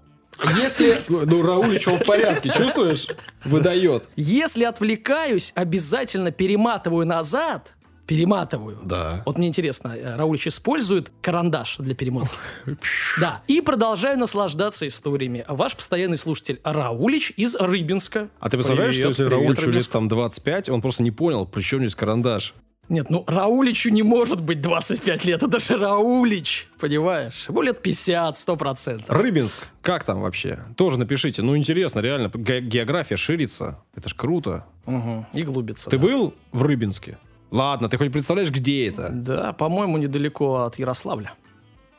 [0.56, 3.08] Если, Ну, Раулич, он в порядке, чувствуешь?
[3.44, 4.04] Выдает.
[4.14, 7.72] если отвлекаюсь, обязательно перематываю назад.
[8.08, 8.78] Перематываю.
[8.82, 9.22] Да.
[9.26, 12.34] Вот мне интересно, э, Раулич использует карандаш для перемотки?
[13.20, 13.42] Да.
[13.48, 15.44] И продолжаю наслаждаться историями.
[15.46, 18.30] Ваш постоянный слушатель Раулич из Рыбинска.
[18.40, 19.90] А ты представляешь, Привет, что если привет, Рауличу лет Рыбинск.
[19.90, 22.54] там 25, он просто не понял, при чем здесь карандаш?
[22.88, 27.44] Нет, ну Рауличу не может быть 25 лет, это же Раулич, понимаешь?
[27.46, 29.04] Ему лет 50, 100%.
[29.08, 30.64] Рыбинск, как там вообще?
[30.78, 31.42] Тоже напишите.
[31.42, 33.82] Ну, интересно, реально, ге- география ширится.
[33.94, 34.64] Это ж круто.
[34.86, 35.90] Угу, и глубится.
[35.90, 36.02] Ты да.
[36.02, 37.18] был в Рыбинске?
[37.50, 39.08] Ладно, ты хоть представляешь, где это?
[39.11, 41.32] Да, по-моему, недалеко от Ярославля.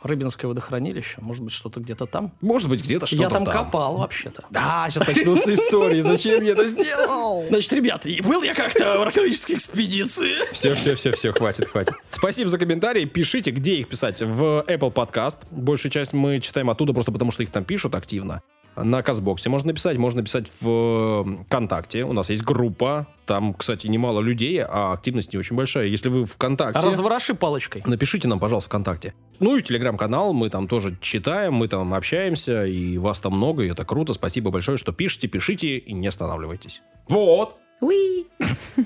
[0.02, 2.32] Рыбинское водохранилище, может быть, что-то где-то там.
[2.40, 4.46] Может быть, где-то что-то Я там, копал вообще-то.
[4.50, 6.00] Да, сейчас начнутся истории.
[6.00, 7.44] Зачем я это сделал?
[7.50, 10.36] Значит, ребята, и был я как-то в археологической экспедиции.
[10.54, 11.96] Все, все, все, все, хватит, хватит.
[12.12, 13.04] Спасибо за комментарии.
[13.04, 14.22] Пишите, где их писать.
[14.22, 15.40] В Apple Podcast.
[15.52, 18.42] Большую часть мы читаем оттуда, просто потому что их там пишут активно.
[18.84, 22.04] На Казбоксе можно написать, можно написать в ВКонтакте.
[22.04, 23.08] У нас есть группа.
[23.26, 25.88] Там, кстати, немало людей, а активность не очень большая.
[25.88, 26.86] Если вы ВКонтакте...
[26.86, 27.84] Развороши палочкой.
[27.86, 29.14] Напишите нам, пожалуйста, ВКонтакте.
[29.40, 33.70] Ну и телеграм-канал, мы там тоже читаем, мы там общаемся, и вас там много, и
[33.70, 34.14] это круто.
[34.14, 36.82] Спасибо большое, что пишете, пишите и не останавливайтесь.
[37.08, 37.58] Вот.
[37.82, 38.26] Уи.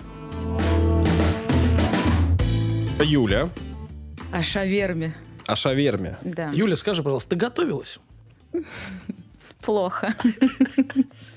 [3.00, 3.50] Юля
[4.32, 5.14] О шаверме.
[5.46, 6.18] о шаверме.
[6.24, 6.52] Да.
[6.52, 8.00] Юля, скажи, пожалуйста, ты готовилась?
[9.64, 10.14] Плохо.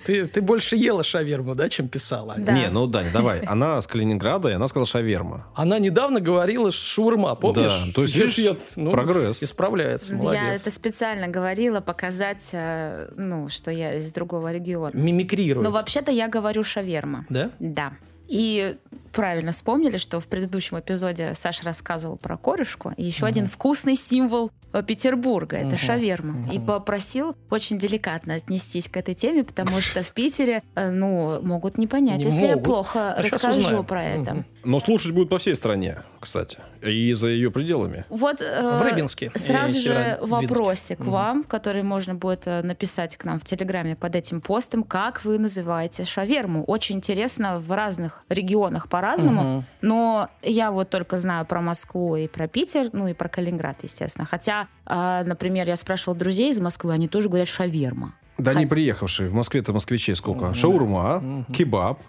[0.04, 2.36] Ты, ты больше ела шаверму, да, чем писала?
[2.38, 2.52] Да.
[2.52, 3.40] Не, ну Дань, давай.
[3.40, 5.46] Она с Калининграда, и она сказала шаверма.
[5.54, 7.72] Она недавно говорила шаурма, помнишь?
[7.86, 9.42] Да, то есть, видишь, я, ну, прогресс.
[9.42, 10.42] Исправляется, молодец.
[10.42, 14.92] Я это специально говорила, показать, э, ну, что я из другого региона.
[14.94, 15.64] Мимикрирует.
[15.64, 17.26] Но вообще-то я говорю шаверма.
[17.28, 17.50] Да?
[17.58, 17.92] Да.
[18.28, 18.76] И
[19.16, 22.92] правильно вспомнили, что в предыдущем эпизоде Саша рассказывал про корешку.
[22.96, 25.78] И еще один вкусный символ э, Петербурга это Мгм.
[25.78, 26.52] шаверма.
[26.52, 31.78] И попросил очень деликатно отнестись к этой теме, потому что в Питере, э, ну, могут
[31.78, 32.64] не понять, Не если я могут.
[32.64, 33.84] плохо А расскажу узнаем.
[33.84, 34.44] про это.
[34.64, 36.58] Но слушать будут по всей стране, кстати.
[36.82, 38.04] И за ее пределами.
[38.10, 41.10] Вот э, В Рыбинске Сразу же вопросик Мгм.
[41.10, 44.82] вам, который можно будет э, написать к нам в Телеграме под этим постом.
[44.82, 46.64] Как вы называете шаверму?
[46.64, 49.42] Очень интересно в разных регионах по-разному.
[49.42, 49.64] Мгм.
[49.82, 54.26] Но я вот только знаю про Москву и про Питер, ну и про Калининград, естественно.
[54.26, 58.14] Хотя, а, например, я спрашивала друзей из Москвы, они тоже говорят шаверма.
[58.38, 58.62] Да Хай.
[58.62, 59.28] не приехавшие.
[59.28, 60.44] В Москве-то москвичей сколько?
[60.46, 60.54] Мгм.
[60.54, 61.44] Шаурма, Мгм.
[61.54, 62.00] кебаб.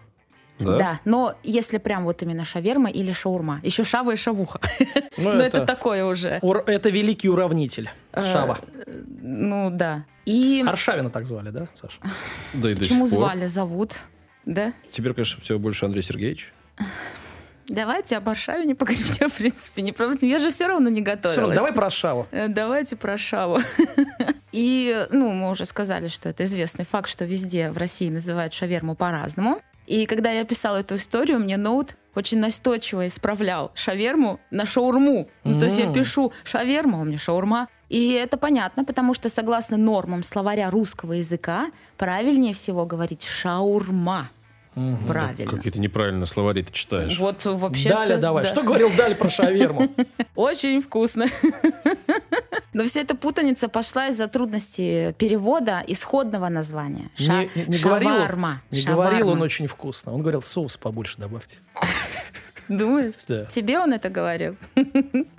[0.60, 0.78] Да?
[0.78, 3.60] Да, но если прям вот именно шаверма или шаурма.
[3.62, 4.60] Еще шава и шавуха.
[5.18, 6.40] Ну, Но это такое уже.
[6.42, 7.92] ур- это великий уравнитель.
[8.12, 8.58] Э, Шава.
[9.22, 10.06] Ну да.
[10.26, 12.00] И Аршавина так звали, да, Саша?
[12.56, 13.26] Да и до почему сих пор.
[13.30, 14.00] звали, зовут?
[14.46, 14.74] Да?
[14.90, 16.52] Теперь, конечно, все больше Андрей Сергеевич.
[17.70, 19.82] Давайте об Аршаве не поговорим, в принципе.
[19.82, 21.34] Не про- Я же все равно не готовилась.
[21.34, 22.28] Всё равно, давай про Шаву.
[22.32, 23.60] Э, Давайте про Шаву.
[24.54, 28.96] И, ну, мы уже сказали, что это известный факт, что везде в России называют шаверму
[28.96, 29.62] по-разному.
[29.86, 35.30] И когда я писала эту историю, мне ноут очень настойчиво исправлял шаверму на шаурму.
[35.44, 37.68] Ну, то есть я пишу шаверма, у меня шаурма.
[37.90, 44.30] И это понятно, потому что согласно нормам словаря русского языка правильнее всего говорить шаурма.
[44.78, 45.08] Мгм.
[45.08, 45.52] Правильно.
[45.52, 47.18] Какие-то неправильно словари ты читаешь.
[47.20, 47.90] Вот вообще.
[47.90, 48.46] Даля давай.
[48.46, 49.90] Что говорил Даль про шаверму?
[50.36, 51.26] Очень вкусно.
[52.74, 57.10] Но вся эта путаница пошла из-за трудности перевода исходного названия.
[57.16, 58.62] Ша- Не- не- не говорил он- шаварма.
[58.70, 59.44] Не говорил он Шаварма.
[59.46, 60.14] очень вкусно.
[60.14, 61.58] Он говорил, соус побольше добавьте.
[62.70, 63.16] Думаешь?
[63.28, 63.46] Да.
[63.46, 64.58] Тебе он это говорил.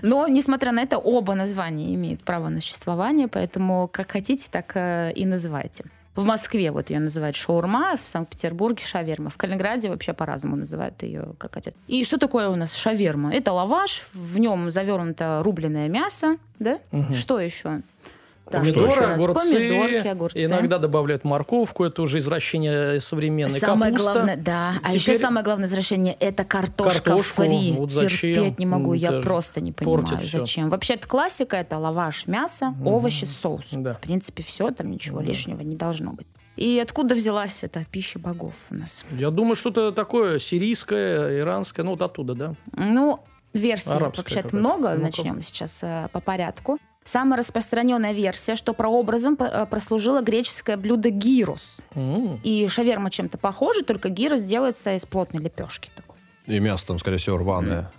[0.01, 5.11] Но, несмотря на это, оба названия имеют право на существование, поэтому как хотите, так э,
[5.15, 5.85] и называйте.
[6.15, 9.29] В Москве вот ее называют шаурма, в Санкт-Петербурге шаверма.
[9.29, 11.75] В Калининграде вообще по-разному называют ее, как хотят.
[11.87, 13.33] И что такое у нас шаверма?
[13.33, 16.79] Это лаваш, в нем завернуто рубленое мясо, да?
[16.91, 17.13] Мгм.
[17.13, 17.81] Что еще?
[18.49, 20.43] Так, Помидоры, что огурцы, Помидорки, огурцы.
[20.45, 24.13] иногда добавляют морковку, это уже извращение современной Самое капуста.
[24.13, 24.73] главное, да.
[24.83, 27.73] А Теперь- еще самое главное возвращение это картошка Картошку, фри.
[27.77, 28.33] вот зачем?
[28.35, 30.69] Терпеть не могу, М, я просто не понимаю, зачем.
[30.69, 33.67] Вообще это классика, это лаваш, мясо, овощи, соус.
[33.71, 33.93] Да.
[33.93, 35.25] В принципе, все, там ничего Да.
[35.25, 36.27] лишнего не должно быть.
[36.55, 39.05] И откуда взялась эта пища богов у нас?
[39.11, 42.53] Я думаю, что-то такое сирийское, иранское, ну вот оттуда, да.
[42.73, 43.21] Ну,
[43.53, 44.55] версий Арабская вообще-то какая-то.
[44.57, 44.89] много.
[44.89, 45.01] Ну-ка.
[45.03, 46.77] Начнем сейчас э, по порядку.
[47.09, 51.77] Самая распространенная версия, что прообразом э, прослужило греческое блюдо гирос.
[51.95, 52.39] М.
[52.43, 56.17] И шаверма чем-то похожа, только гирос делается из плотной лепешки такой.
[56.45, 57.79] И мясо там, скорее всего, рваное.
[57.79, 57.91] А,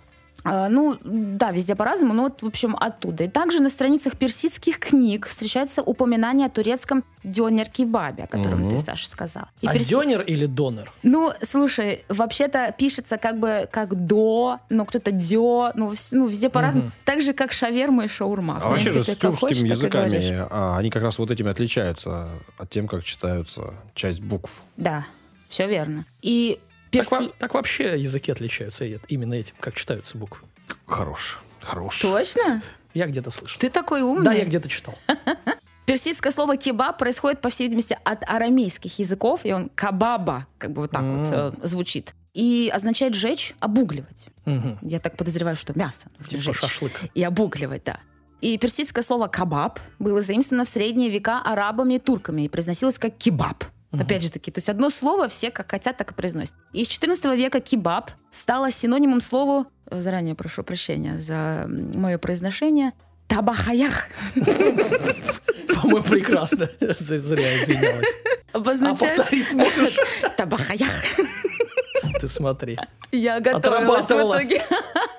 [0.43, 3.25] Ну, да, везде по-разному, но вот, в общем, оттуда.
[3.25, 8.69] И также на страницах персидских книг встречается упоминание о турецком дёнер-кебабе, о котором Мгм.
[8.71, 9.43] ты, Саша, сказал.
[9.61, 10.91] И А перси- дёнер или донор?
[11.03, 16.87] Ну, слушай, вообще-то пишется как бы как до, но кто-то дё, ну, ну везде по-разному.
[16.87, 16.93] Мгм.
[17.05, 18.59] Так же, как шаверма и шаурма.
[18.63, 22.29] А вообще же с тюркскими хочешь, языками, а, они как раз вот этим и отличаются
[22.57, 24.63] от тем, как читаются часть букв.
[24.77, 25.05] Да,
[25.49, 26.05] все верно.
[26.23, 26.59] И
[26.91, 27.09] перси...
[27.09, 30.47] во- так вообще языки отличаются именно этим, как читаются буквы.
[30.85, 31.99] Хорош, хорош.
[31.99, 32.61] Точно?
[32.93, 33.59] Я где-то слышал.
[33.59, 34.25] Ты такой умный.
[34.25, 34.95] Да, я где-то читал.
[35.85, 40.83] Персидское слово кебаб происходит, по всей видимости, от арамейских языков, и он кабаба, как бы
[40.83, 42.13] вот так вот э, звучит.
[42.33, 44.27] И означает жечь, обугливать.
[44.81, 46.91] Я так подозреваю, что мясо нужно Типа жечь шашлык.
[47.13, 47.99] и обугливать, да.
[48.39, 53.17] И персидское слово кабаб было заимствовано в средние века арабами и турками и произносилось как
[53.17, 53.63] кебаб.
[53.91, 56.53] Опять же таки, то есть одно слово все как хотят, так и произносят.
[56.71, 62.93] И с 14 века кебаб стало синонимом слову, э, заранее прошу прощения за мое произношение,
[63.27, 64.07] табахаях.
[64.35, 66.69] По-моему, прекрасно.
[66.79, 68.07] Зря извинялась.
[68.53, 69.97] А повторить сможешь?
[70.37, 71.03] Табахаях.
[72.19, 72.77] Ты смотри.
[73.11, 74.63] Я готовилась в итоге.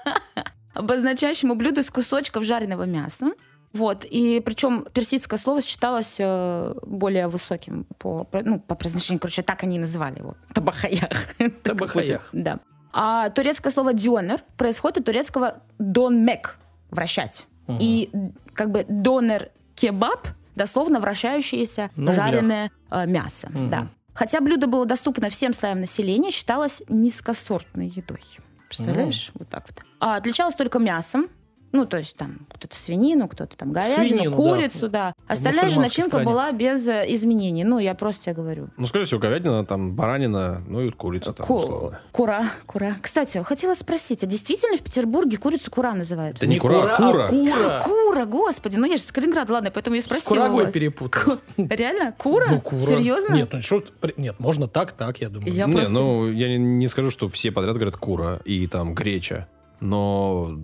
[0.74, 3.32] Обозначающему блюдо из кусочков жареного мяса.
[3.72, 9.62] Вот, и причем персидское слово считалось э, более высоким по, ну, по произношению, короче, так
[9.62, 10.36] они и называли его.
[10.54, 11.34] Табахаях.
[11.62, 12.28] Табахаях.
[12.32, 12.60] Да.
[12.92, 16.58] А турецкое слово дёнер происходит от турецкого донмек–
[16.90, 17.46] вращать.
[17.66, 17.78] Мгм.
[17.80, 18.10] И
[18.52, 22.14] как бы донер-кебаб– дословно вращающееся углях.
[22.14, 23.48] жареное э, мясо.
[23.50, 23.70] Мгм.
[23.70, 23.88] Да.
[24.14, 28.22] Хотя блюдо было доступно всем слоям населения, считалось низкосортной едой.
[28.68, 29.30] Представляешь?
[29.34, 29.82] Вот так вот.
[30.00, 31.28] А отличалось только мясом.
[31.72, 34.36] Ну, то есть там кто-то свинину, кто-то там говядину, Свинину, да.
[34.36, 35.14] курицу, да.
[35.26, 36.26] Остальная же начинка стране.
[36.26, 37.64] была без э, изменений.
[37.64, 38.68] Ну, я просто тебе говорю.
[38.76, 42.00] Ну, скорее всего, говядина, там, баранина, ну и курица там, Ку- условно.
[42.12, 42.94] кура, кура.
[43.00, 46.38] Кстати, хотела спросить, а действительно в Петербурге курицу кура называют?
[46.40, 47.24] Да не кура, а кура.
[47.24, 47.80] а кура.
[47.82, 50.34] Кура, господи, ну я же с Калининграда, ладно, поэтому я С спросила.
[50.34, 50.74] у курагой вас.
[50.74, 51.38] перепутал.
[51.56, 52.12] Реально?
[52.12, 52.46] Кура?
[52.50, 52.78] Ну, кура.
[52.80, 53.34] Серьезно?
[53.34, 53.82] Нет, ну что,
[54.18, 55.52] нет, можно так, так, я думаю.
[55.52, 58.94] Я не, просто- ну, я не, не скажу, что все подряд говорят кура и там
[58.94, 59.48] греча,
[59.82, 60.56] но...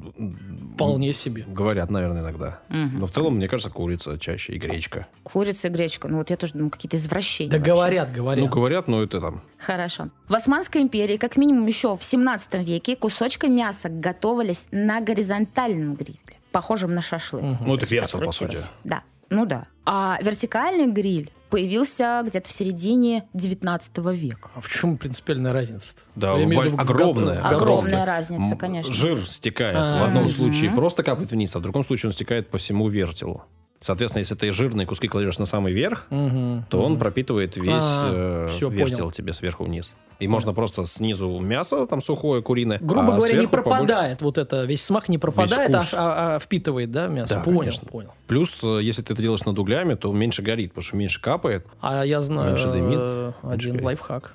[0.75, 1.45] Вполне себе.
[1.47, 2.61] Говорят, наверное, иногда.
[2.69, 3.01] Мгм.
[3.01, 5.09] Но в целом, мне кажется, курица чаще и гречка.
[5.25, 6.07] Курица и гречка.
[6.09, 7.51] Ну вот я тоже думаю, какие-то извращения.
[7.51, 7.73] Да вообще.
[7.73, 8.45] говорят, говорят.
[8.45, 9.43] Ну, говорят, но это там...
[9.59, 10.11] Хорошо.
[10.29, 16.19] В Османской империи, как минимум еще в 17 веке, кусочки мяса готовились на горизонтальном гриле,
[16.53, 17.43] похожем на шашлык.
[17.43, 17.65] Мгм.
[17.67, 18.59] Ну, это вертел, по сути.
[18.85, 19.03] Да.
[19.31, 19.67] Ну да.
[19.85, 24.51] А вертикальный гриль появился где-то в середине 19 века.
[24.55, 26.03] А в чем принципиальная разница-то?
[26.15, 27.41] Да, Я имею в виду огромная.
[27.41, 28.05] в Огромная готовке.
[28.05, 28.93] разница, конечно.
[28.95, 29.77] Жир стекает.
[29.79, 32.89] А, в одном случае просто капает вниз, а в другом случае он стекает по всему
[32.89, 33.45] вертелу.
[33.81, 37.01] Соответственно, если ты жирные куски кладешь на самый верх, Мгм, то он мгм.
[37.01, 39.11] пропитывает весь А, э, всё, вертел понял.
[39.13, 39.95] тебе сверху вниз.
[40.19, 42.79] И можно просто снизу мясо там сухое, куриное.
[42.81, 43.71] Грубо а говоря, не сверху побольше.
[43.87, 47.35] пропадает вот это, весь смак не пропадает, а, а- а впитывает, да, мясо?
[47.37, 47.87] Да, понял, конечно.
[47.89, 48.11] понял.
[48.27, 51.65] Плюс, э, если ты это делаешь над углями, то меньше горит, потому что меньше капает.
[51.81, 53.85] А я знаю Меньше дымит, э, меньше один горит.
[53.87, 54.35] лайфхак.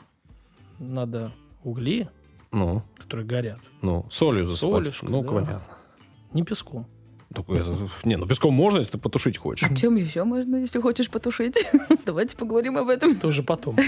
[0.79, 1.33] Надо
[1.65, 2.07] угли,
[2.53, 4.83] Ну, которые горят, ну, солью засыпать.
[4.83, 5.27] Солюшкой, ну, да.
[5.29, 5.73] понятно.
[6.31, 6.87] не песком.
[8.03, 9.69] Не, ну песком можно, если ты потушить хочешь.
[9.69, 11.65] А чем еще можно, если хочешь потушить?
[12.05, 13.11] Давайте поговорим об этом.
[13.11, 13.77] Это уже потом.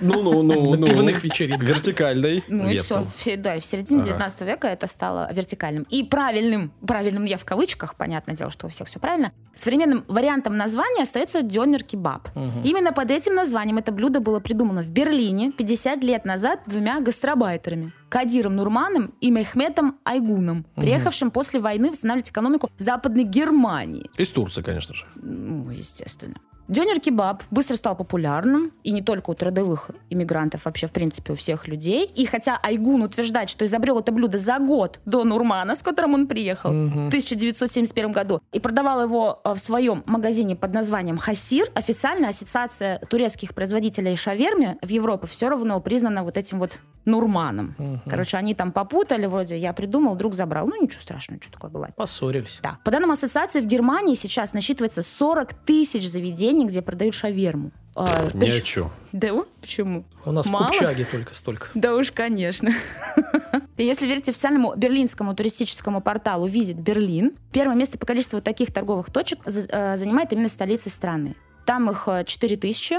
[0.00, 1.68] Ну, ну, ну, На пивных вечеринках.
[1.68, 2.44] Вертикальный.
[2.46, 4.10] Ну и все, все, да, и в середине Ага.
[4.10, 5.86] 19 века это стало вертикальным.
[5.90, 10.56] И правильным, правильным я в кавычках, понятное дело, что у всех все правильно, современным вариантом
[10.56, 12.28] названия остается дёнер-кебаб.
[12.62, 17.92] Именно под этим названием это блюдо было придумано в Берлине 50 лет назад двумя гастробайтерами.
[18.08, 24.10] Кадиром Нурманом и Мехметом Айгуном, приехавшим после войны восстанавливать экономику Западной Германии.
[24.16, 25.04] Из Турции, конечно же.
[25.16, 26.36] Ну, естественно.
[26.68, 31.66] Дёнер-кебаб быстро стал популярным, и не только у трудовых иммигрантов, вообще, в принципе, у всех
[31.66, 32.04] людей.
[32.14, 36.26] И хотя Айгун утверждает, что изобрел это блюдо за год до Нурмана, с которым он
[36.26, 42.30] приехал в 1971 году, и продавал его э, в своем магазине под названием «Хасир», официальная
[42.30, 47.74] ассоциация турецких производителей шаверми в Европе все равно признана вот этим вот Нурманом.
[48.06, 50.66] Короче, они там попутали, вроде я придумал, друг забрал.
[50.66, 51.94] Ну, ничего страшного, что такое бывает.
[51.96, 52.60] Поссорились.
[52.62, 52.78] Да.
[52.84, 57.70] По данным ассоциации, в Германии сейчас насчитывается 40 тысяч заведений, где продают шаверму.
[57.94, 58.90] А, Ни причем- о чем.
[59.12, 60.04] Да, почему?
[60.24, 60.64] У нас Мало?
[60.64, 61.68] в Купчаге только столько.
[61.74, 62.70] Да уж, конечно.
[63.76, 69.10] И если верить официальному берлинскому туристическому порталу Visit Berlin, первое место по количеству таких торговых
[69.10, 71.34] точек э, занимает именно столица страны.
[71.66, 72.98] Там их 4 тысячи.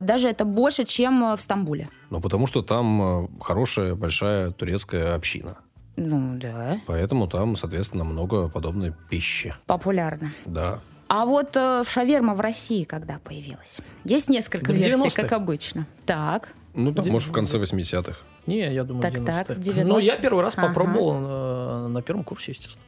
[0.00, 1.88] Даже это больше, чем э, в Стамбуле.
[2.10, 5.58] Ну, потому что там э, хорошая, большая турецкая община.
[5.96, 6.80] Ну, да.
[6.86, 9.54] Поэтому там, соответственно, много подобной пищи.
[9.66, 10.32] Популярно.
[10.46, 10.80] Да.
[11.14, 13.82] А вот э, шаверма в России когда появилась?
[14.04, 15.20] Есть несколько Да версий, 90-х.
[15.22, 15.86] как обычно.
[16.06, 16.48] Так.
[16.72, 18.16] Ну, там, может, в конце 80-х.
[18.46, 20.22] Не, я думаю, Так, 90 так, в Ну, я 90-х.
[20.22, 20.68] первый раз Ага.
[20.68, 22.86] попробовал э, на первом курсе, естественно.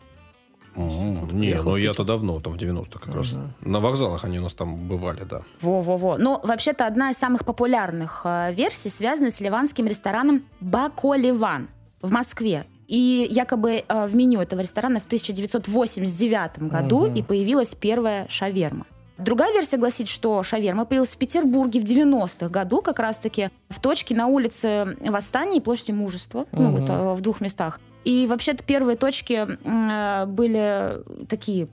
[0.75, 3.35] М, Не, приехал ну я-то давно, там в 90-х как раз.
[3.61, 5.43] На вокзалах они у нас там бывали, да.
[5.61, 6.17] Во-во-во.
[6.17, 11.69] Ну, вообще-то одна из самых популярных э, версий связана с ливанским рестораном Бако-Ливан
[12.01, 12.65] в Москве.
[12.89, 17.15] И якобы э, в меню этого ресторана в 1989 году Мгм.
[17.15, 18.87] и появилась первая шаверма.
[19.17, 24.15] Другая версия гласит, что шаверма появилась в Петербурге в 90-х году, как раз-таки в точке
[24.15, 26.81] на улице Восстания и площади Мужества, ну, Мгм.
[26.81, 27.81] вот, э, в двух местах.
[28.05, 31.69] И вообще-то первые точки э, были такие,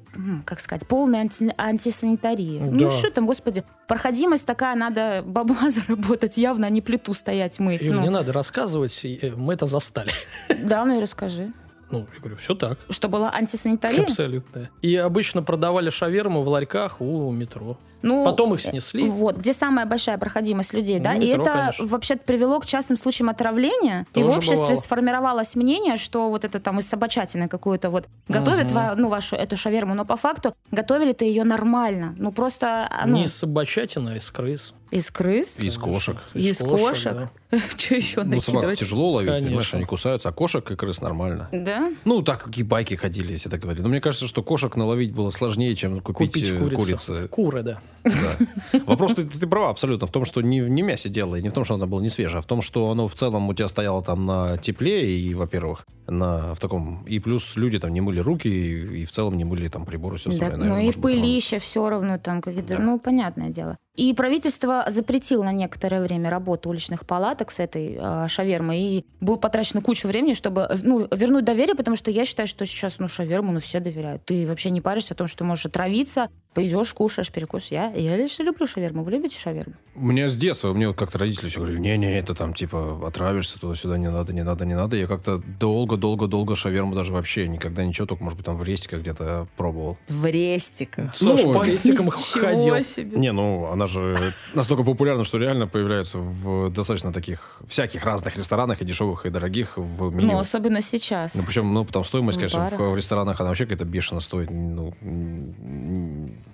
[0.46, 2.60] как сказать, полные анти- антисанитарии.
[2.60, 2.66] Да.
[2.86, 7.84] Ну что там, господи, проходимость такая, надо бабла заработать явно, а не плиту стоять мыть.
[7.84, 10.12] Юль, Ну, не надо рассказывать, э, мы это застали.
[10.66, 11.52] да, ну и расскажи.
[11.90, 12.80] Ну, я говорю, все так.
[12.90, 14.04] Что была антисанитария?
[14.04, 14.70] Абсолютно.
[14.82, 17.78] И обычно продавали шаверму в ларьках у метро.
[18.02, 19.08] Ну, Потом их снесли.
[19.08, 21.88] Вот, где самая большая проходимость людей, Ну, да, и метро, это конечно.
[21.88, 24.76] вообще-то привело к частым случаям отравления, и в Тоже обществе бывало.
[24.76, 28.76] сформировалось мнение, что вот это там из собачатины какую-то вот готовят, Мгм.
[28.76, 33.18] ва- ну, вашу эту шаверму, но по факту готовили-то ее нормально, ну, просто, а, ну,
[33.18, 34.74] Не из собачатины, а из крыс.
[34.90, 36.18] из крыс, И из кошек.
[36.34, 37.14] из кошек,
[37.52, 37.58] да.
[37.78, 39.48] что еще Ну, собак тяжело ловить, Конечно.
[39.48, 41.48] понимаешь, они кусаются, а кошек и крыс нормально.
[41.52, 41.90] Да?
[42.04, 43.82] Ну, так, какие байки ходили, если так говорить.
[43.84, 46.82] Но мне кажется, что кошек наловить было сложнее, чем купить, Купить э, курицу.
[46.82, 47.28] курицы.
[47.30, 47.80] Куры, да.
[48.04, 48.80] Да.
[48.86, 51.54] Вопрос, ты, ты права абсолютно, в том, что не, не мясе дело, и не в
[51.54, 53.68] том, что оно было не свежее, а в том, что оно в целом у тебя
[53.68, 57.04] стояло там на тепле, и, во-первых, на, в таком...
[57.06, 60.18] И плюс люди там не мыли руки, и, и в целом не мыли там приборы,
[60.18, 60.70] все Да, остальное.
[60.70, 62.84] ну и пылище все равно там какие-то, Да.
[62.84, 63.78] ну понятное дело.
[63.98, 69.36] И правительство запретило на некоторое время работу уличных палаток с этой э, шавермой, и было
[69.36, 73.10] потрачено кучу времени, чтобы э, ну, вернуть доверие, потому что я считаю, что сейчас ну
[73.10, 74.24] шаверму ну все доверяют.
[74.24, 77.68] Ты вообще не паришься о том, что можешь отравиться, пойдешь, кушаешь перекус.
[77.70, 79.04] Я, я лишь люблю шаверму.
[79.04, 79.74] Вы любите шаверму?
[79.96, 83.60] У меня с детства, мне вот как-то родители все говорили, не-не, это там типа отравишься
[83.60, 84.96] туда-сюда, не надо, не надо, не надо.
[84.96, 89.48] Я как-то долго-долго-долго шаверму даже вообще никогда ничего, только, может быть, там в рестиках где-то
[89.58, 89.98] пробовал.
[90.08, 91.14] В рестиках.
[91.14, 92.82] Саша Ну, по рестикам ходил.
[92.84, 93.18] себе.
[93.18, 94.18] Не, ну, она же
[94.54, 99.78] настолько популярна, что реально появляется в достаточно таких всяких разных ресторанах, и дешевых, и дорогих
[99.78, 100.34] в меню.
[100.34, 101.36] Ну, особенно сейчас.
[101.36, 104.50] Ну, причем, ну, там стоимость, В конечно, в, в ресторанах, она вообще какая-то бешено стоит,
[104.50, 104.94] ну,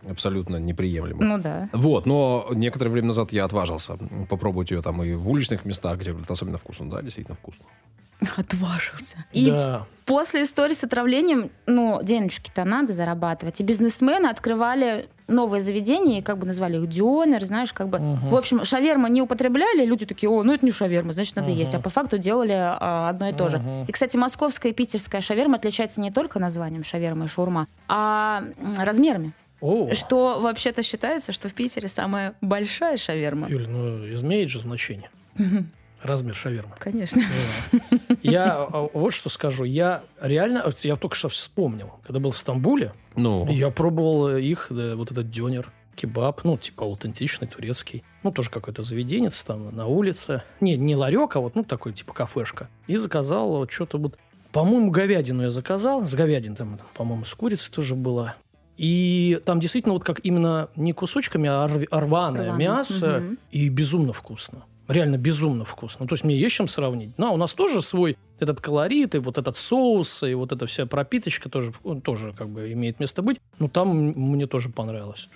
[0.09, 1.23] абсолютно неприемлемо.
[1.23, 1.69] Ну да.
[1.73, 3.97] Вот, но некоторое время назад я отважился
[4.29, 6.89] попробовать ее там и в уличных местах, где говорят, особенно вкусно.
[6.89, 7.65] Да, действительно вкусно.
[8.35, 9.17] Отважился.
[9.31, 9.85] И Да.
[10.05, 13.59] После истории с отравлением, ну, денежки-то надо зарабатывать.
[13.61, 17.99] И бизнесмены открывали новые заведения, и как бы назвали их дионер, знаешь, как бы...
[17.99, 21.75] В общем, шаверма не употребляли, люди такие, о, ну это не шаверма, значит, надо есть.
[21.75, 23.61] А по факту делали а, одно и то же.
[23.87, 28.43] И, кстати, московская и питерская шаверма отличаются не только названием шаверма и шаурма, а
[28.77, 29.33] размерами.
[29.59, 33.49] О, Что вообще-то считается, что в Питере самая большая шаверма.
[33.49, 35.09] Юля, ну имеет же значение.
[36.01, 36.75] Размер шавермы.
[36.79, 37.21] Конечно.
[37.71, 37.79] Да.
[38.21, 39.63] Я а, вот что скажу.
[39.63, 44.95] Я реально, я только что вспомнил, когда был в Стамбуле, Ну, я пробовал их, да,
[44.95, 48.03] вот этот дёнер, кебаб, ну, типа аутентичный, турецкий.
[48.23, 50.43] Ну, тоже какой-то заведенец там на улице.
[50.61, 52.69] Не, не ларек, а вот, ну, такой, типа, кафешка.
[52.87, 54.17] И заказал вот что-то вот...
[54.51, 56.05] По-моему, говядину я заказал.
[56.05, 58.35] С говядин там, по-моему, с курицей тоже было.
[58.77, 63.19] И там действительно вот как именно не кусочками, а рв- рваное Рваное, мясо.
[63.19, 63.37] мгм.
[63.51, 64.63] И безумно вкусно.
[64.87, 66.07] Реально безумно вкусно.
[66.07, 67.11] То есть мне есть чем сравнить.
[67.17, 70.65] Ну, а у нас тоже свой этот колорит, и вот этот соус, и вот эта
[70.65, 71.73] вся пропиточка тоже,
[72.03, 73.39] тоже как бы имеет место быть.
[73.59, 75.27] Но там мне тоже понравилось.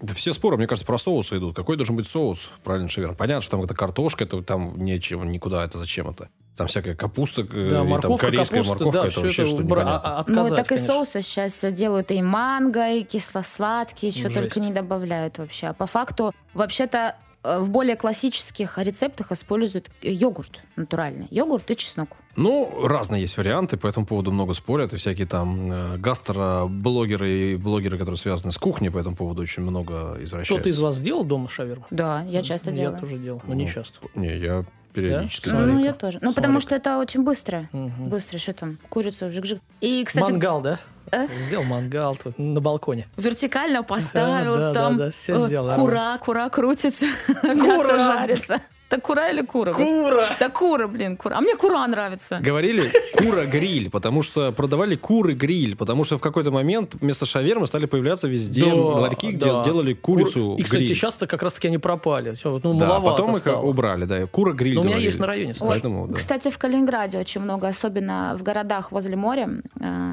[0.00, 1.54] Да все споры, мне кажется, про соусы идут.
[1.54, 3.14] Какой должен быть соус в правильной шаверме?
[3.16, 6.28] Понятно, что там это картошка, это там нечего, никуда, это зачем это?
[6.56, 9.42] Там всякая капуста, э, и Да, там морковка, корейская капуста, морковка, да, это все вообще
[9.42, 10.00] это что убра- непонятно.
[10.04, 10.86] а- Ну, отказать, так и конечно.
[10.86, 14.36] соусы сейчас делают и манго, и кисло-сладкие, что Жесть.
[14.36, 15.68] только не добавляют вообще.
[15.68, 21.26] А по факту, вообще-то, в более классических рецептах используют э, йогурт натуральный.
[21.30, 22.08] Йогурт и чеснок.
[22.36, 27.56] Ну, разные есть варианты, по этому поводу много спорят, и всякие там э, гастроблогеры и
[27.56, 30.60] блогеры, которые связаны с кухней, по этому поводу очень много извращают.
[30.60, 31.86] Кто-то из вас делал дома шаверму?
[31.90, 33.00] Да, я часто я делаю.
[33.00, 34.00] тоже делал, но не Ну, часто.
[34.14, 35.48] Не, я периодически.
[35.48, 35.60] Да?
[35.60, 36.18] Ну, я тоже.
[36.22, 37.68] Ну, потому что это очень быстро.
[37.72, 38.08] Мгм.
[38.08, 39.60] Быстро, что там, курицу, жик-жик.
[39.80, 40.80] И, кстати, Мангал, да?
[41.12, 41.26] Э?
[41.42, 43.06] Сделал мангал тут на балконе.
[43.16, 47.06] вертикально поставил, да, там да, да, всё э, сделал, кура, кура крутится,
[47.42, 48.60] мясо жарится.
[48.90, 49.72] Так кура или кура?
[49.72, 50.36] Кура!
[50.38, 51.36] Да кура, блин, кура.
[51.36, 52.38] А мне кура нравится.
[52.40, 58.28] Говорили кура-гриль, потому что продавали куры-гриль, потому что в какой-то момент вместо шавермы стали появляться
[58.28, 59.64] везде Да, ларьки, где да.
[59.64, 60.94] делали курицу Кур- И, кстати, гриль.
[60.96, 62.34] сейчас-то как раз-таки они пропали.
[62.44, 63.62] Ну, Да, потом их стало.
[63.62, 65.70] убрали, да, кура-гриль Но у меня есть на районе, кстати.
[65.70, 66.14] Поэтому, да.
[66.14, 69.48] Кстати, в Калининграде очень много, особенно в городах возле моря,
[69.80, 70.12] э,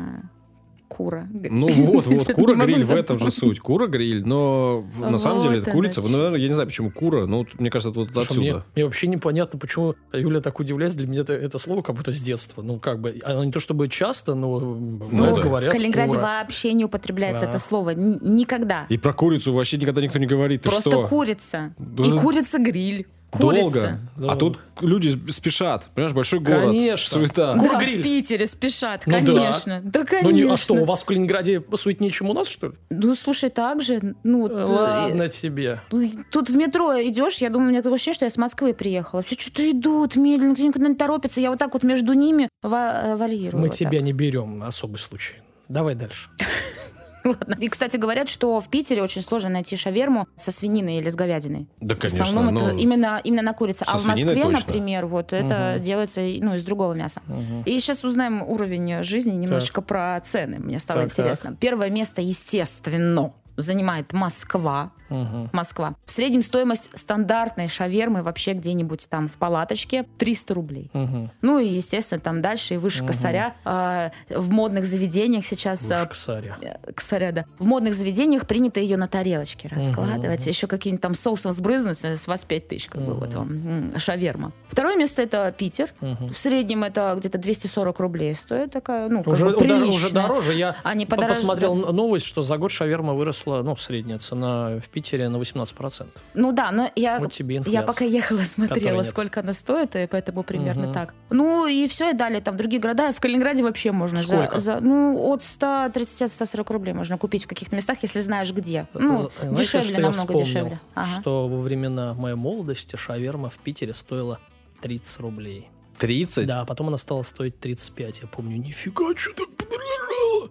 [0.92, 1.28] кура.
[1.32, 3.60] Ну вот, вот, Чё-то кура не могу гриль, в этом же суть.
[3.60, 6.02] Кура гриль, но на самом деле это курица.
[6.02, 8.66] Ну, я не знаю, почему кура, но мне кажется, это вот отсюда.
[8.76, 11.00] мне вообще непонятно, почему Юля так удивляется.
[11.00, 12.62] Для меня это, это слово как будто с детства.
[12.62, 15.70] Ну, как бы, оно не то чтобы часто, но Ну говорят.
[15.70, 17.92] В Калининграде вообще не употребляется это слово.
[17.92, 18.86] Никогда.
[18.90, 20.64] И про курицу вообще никогда никто не говорит.
[20.64, 21.74] Просто курица.
[21.80, 23.08] И курица-гриль.
[23.32, 23.62] Курица.
[23.62, 24.00] Долго.
[24.18, 24.34] Долго.
[24.34, 25.90] А тут люди спешат.
[25.96, 26.66] Понимаешь, большой город.
[26.66, 27.20] Конечно.
[27.20, 27.56] Суета.
[27.56, 28.00] Да, Кур-гриль.
[28.02, 29.26] в Питере спешат, Ну да.
[29.26, 29.82] конечно.
[29.84, 30.30] Да, конечно.
[30.30, 32.74] Ну, не, а что, у вас в Калининграде суетнее, чем у нас, что ли?
[32.90, 34.16] Ну, слушай, так же.
[34.24, 35.80] Ну, э, Ладно тебе.
[35.92, 38.74] Ну, Тут в метро идешь, я думаю, у меня такое ощущение, что я с Москвы
[38.74, 39.22] приехала.
[39.24, 41.40] Все что-то идут медленно, никто никуда не торопится.
[41.40, 43.62] Я вот так вот между ними ва- вальирую.
[43.62, 45.36] Мы вот тебя не берем особый случай.
[45.70, 46.30] Давай дальше.
[47.24, 47.26] так.
[47.40, 47.58] Ладно.
[47.60, 51.68] И, кстати, говорят, что в Питере очень сложно найти шаверму со свининой или с говядиной.
[51.80, 52.24] Да, В конечно.
[52.24, 53.86] основном это ну, именно, именно на курице.
[53.86, 54.52] со А в Москве, точно.
[54.52, 55.82] например, вот это Мгм.
[55.82, 57.22] делается ну, из другого мяса.
[57.66, 60.60] И сейчас узнаем уровень жизни немножечко про цены.
[60.60, 61.20] Мне стало Так, так.
[61.20, 61.56] интересно.
[61.60, 64.92] Первое место, естественно, занимает Москва.
[65.10, 65.50] Мгм.
[65.52, 65.96] Москва.
[66.06, 70.90] В среднем стоимость стандартной шавермы вообще где-нибудь там в палаточке 300 рублей.
[70.94, 71.32] Мгм.
[71.42, 73.08] Ну и, естественно, там дальше и выше Мгм.
[73.08, 73.54] косаря.
[73.66, 75.92] А, в модных заведениях сейчас...
[75.92, 76.58] а, Ушко Саря.
[76.62, 77.46] э, Косаря, да.
[77.60, 80.40] В модных заведениях принято ее на тарелочке раскладывать.
[80.40, 80.48] мгм.
[80.50, 83.20] Еще каким-нибудь там соусом сбрызнуть, э, с вас 5 тысяч, как бы Мгм.
[83.20, 84.54] вот вам шаверма.
[84.70, 85.90] Второе место это Питер.
[86.00, 86.30] Мгм.
[86.30, 90.54] В среднем это где-то 240 рублей стоит такая, ну, Уже, бы уже дороже.
[90.54, 93.14] Я Они по- подорож- посмотрел новость, что за год шаверма
[93.46, 96.08] выросла, ну, средняя цена в Питере на 18%.
[96.34, 100.44] Ну да, но я, Вот тебе я пока ехала, смотрела, сколько она стоит, и поэтому
[100.44, 100.94] примерно Мгм.
[100.94, 101.14] так.
[101.30, 103.12] Ну и все, и далее там другие города.
[103.12, 104.58] В Калининграде вообще можно за, Сколько?
[104.58, 108.88] за, ну, от 130-140 рублей можно купить в каких-то местах, если знаешь где.
[108.94, 110.46] Ну, Знаете, дешевле, что я намного вспомнил?
[110.46, 110.80] дешевле.
[110.96, 111.22] Ага.
[111.22, 114.40] Что во времена моей молодости шаверма в Питере стоила
[114.82, 115.70] 30 рублей.
[116.00, 116.48] 30?
[116.48, 118.22] Да, потом она стала стоить 35.
[118.22, 120.50] Я помню, нифига, что так подорожало.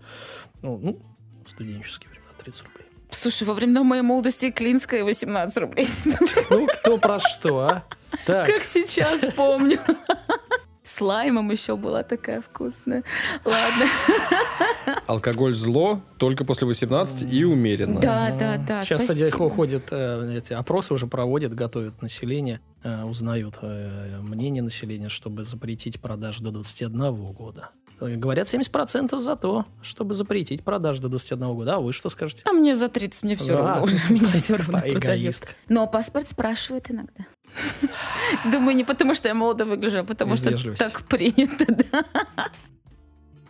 [0.63, 0.99] Ну, ну,
[1.49, 2.80] студенческие времена, 30 рублей.
[3.11, 5.87] Слушай, во времена моей молодости Клинская 18 рублей.
[6.51, 7.85] Ну, кто про что, а?
[8.27, 9.79] Так, Как сейчас помню.
[10.83, 13.05] С лаймом еще была такая вкусная.
[13.45, 13.87] Ладно.
[15.07, 18.01] Алкоголь зло только после 18 и умеренно.
[18.01, 18.83] Да, да, да.
[18.83, 19.51] Сейчас кстати, спасибо.
[19.51, 26.01] ходят, э, эти опросы уже проводят, готовят население, э, узнают э, мнение населения, чтобы запретить
[26.01, 27.71] продажу до 21 года.
[28.01, 31.77] Э, Говорят, 70% за то, чтобы запретить продажу до 21 года.
[31.77, 32.43] А вы что скажете?
[32.49, 33.75] А мне за 30, мне все Да.
[33.75, 33.87] равно.
[34.11, 35.53] Меня все равно эгоистка.
[35.69, 37.27] Но паспорт спрашивает иногда.
[38.51, 42.05] Думаю, не потому, что я молодо выгляжу, а потому что так принято, да.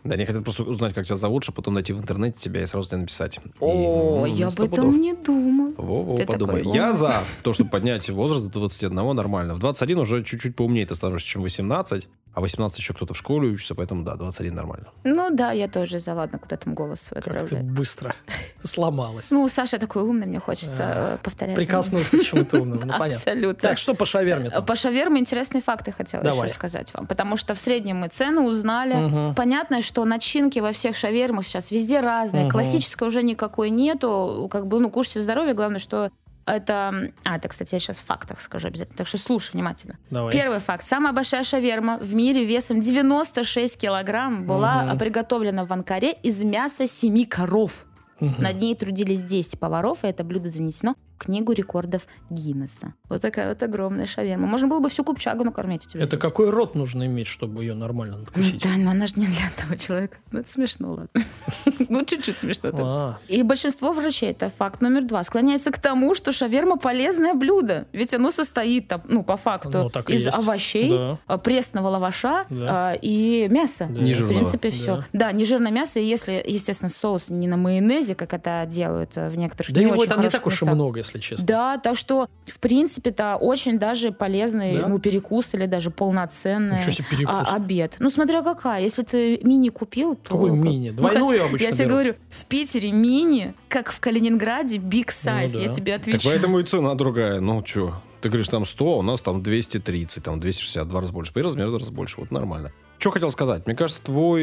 [0.02, 2.66] Да, они хотят просто узнать, как тебя зовут, чтобы потом найти в интернете тебя и
[2.66, 3.36] сразу тебе написать.
[3.36, 4.94] И, О, м, я об сто этом пудов.
[4.94, 5.74] не думал.
[5.76, 6.62] Во-во, Ты подумай.
[6.62, 9.54] такой, Я за то, чтобы поднять возраст до 21 нормально.
[9.54, 12.08] В 21 уже чуть-чуть поумнее ты становишься, чем 18.
[12.32, 14.86] А 18 еще кто-то в школе учится, поэтому да, 21 нормально.
[15.04, 18.14] Ну да, я тоже за ладно, куда там голос свой Как ты быстро
[18.62, 19.30] сломалась.
[19.30, 21.56] Ну, Саша такой умный, мне хочется А, э, повторять.
[21.56, 23.16] Прикоснуться к чему-то умному, ну понятно.
[23.16, 23.68] Абсолютно.
[23.68, 24.64] Так, что по шаверме там?
[24.64, 27.06] По шаверме интересные факты хотела еще рассказать вам.
[27.06, 29.34] Потому что в среднем мы цены узнали.
[29.34, 32.50] Понятно, что начинки во всех шавермах сейчас везде разные.
[32.50, 34.48] Классической уже никакой нету.
[34.50, 35.54] Как бы, ну, кушайте здоровье.
[35.54, 36.10] Главное, что
[36.56, 37.12] это...
[37.24, 38.96] А, это, кстати, я сейчас в фактах скажу обязательно.
[38.96, 39.98] Так что слушай внимательно.
[40.10, 40.32] Давай.
[40.32, 40.84] Первый факт.
[40.84, 44.98] Самая большая шаверма в мире весом 96 килограмм была Мгм.
[44.98, 47.84] приготовлена в Анкаре из мяса семи коров.
[48.20, 48.42] Мгм.
[48.42, 52.94] Над ней трудились 10 поваров, и это блюдо занесено книгу рекордов Гиннесса.
[53.08, 54.46] Вот такая вот огромная шаверма.
[54.46, 56.02] Можно было бы всю купчагу накормить у тебя.
[56.02, 56.22] Это здесь.
[56.22, 58.62] какой рот нужно иметь, чтобы ее нормально надкусить?
[58.62, 60.16] Да, но она же не для этого человека.
[60.32, 61.08] Ну, это смешно, ладно.
[61.88, 62.70] Ну, чуть-чуть смешно.
[62.78, 67.86] А, И большинство врачей, это факт номер два, склоняется к тому, что шаверма полезное блюдо.
[67.92, 73.86] Ведь оно состоит, ну, по факту, Ну, из овощей, а, пресного лаваша а, и мяса.
[73.86, 75.04] В принципе, все.
[75.12, 79.36] Да, нежирное мясо, и если, естественно, соус не на майонезе, как это делают э, в
[79.36, 81.46] некоторых Да его там не так уж и много, если честно.
[81.46, 84.88] Да, так что, в принципе-то, очень даже полезный Да?
[84.88, 87.96] ну, перекус или даже полноценный себе а, обед.
[87.98, 88.82] Ну, смотря какая.
[88.82, 90.34] Если ты мини купил, то...
[90.34, 90.90] Какой как- мини?
[90.90, 91.92] Ну, Двойную хотя- обычно Я тебе берут.
[91.92, 95.50] говорю, в Питере мини, как в Калининграде, big size.
[95.54, 95.72] Ну Я да.
[95.72, 96.34] тебе Так отвечаю.
[96.34, 97.40] поэтому и цена другая.
[97.40, 97.94] Ну, что?
[98.20, 101.32] Ты говоришь, там 100, а у нас там 230, там 260, два раза больше.
[101.32, 102.20] По размер в два раза больше.
[102.20, 102.70] Вот нормально.
[102.98, 103.66] Что хотел сказать?
[103.66, 104.42] Мне кажется, твой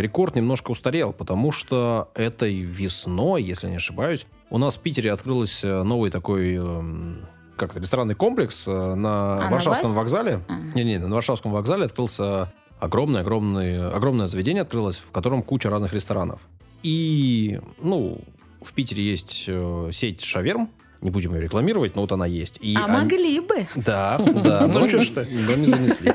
[0.00, 5.82] рекорд немножко устарел, потому что этой весной, если не ошибаюсь, у нас в Питере открылся
[5.82, 7.26] новый такой эм,
[7.56, 9.96] как это, ресторанный комплекс э, на на Варшавском Вась?
[9.96, 10.44] вокзале.
[10.48, 10.54] А.
[10.76, 16.40] Не-не, на Варшавском вокзале открылся огромное, огромное, огромное заведение открылось, в котором куча разных ресторанов.
[16.84, 18.20] И, ну,
[18.62, 20.70] в Питере есть э, сеть шаверм,
[21.04, 22.58] не будем ее рекламировать, но вот она есть.
[22.60, 23.66] И А они- могли бы.
[23.76, 25.24] Да, да, но, Ну что?
[25.30, 26.12] но не занесли.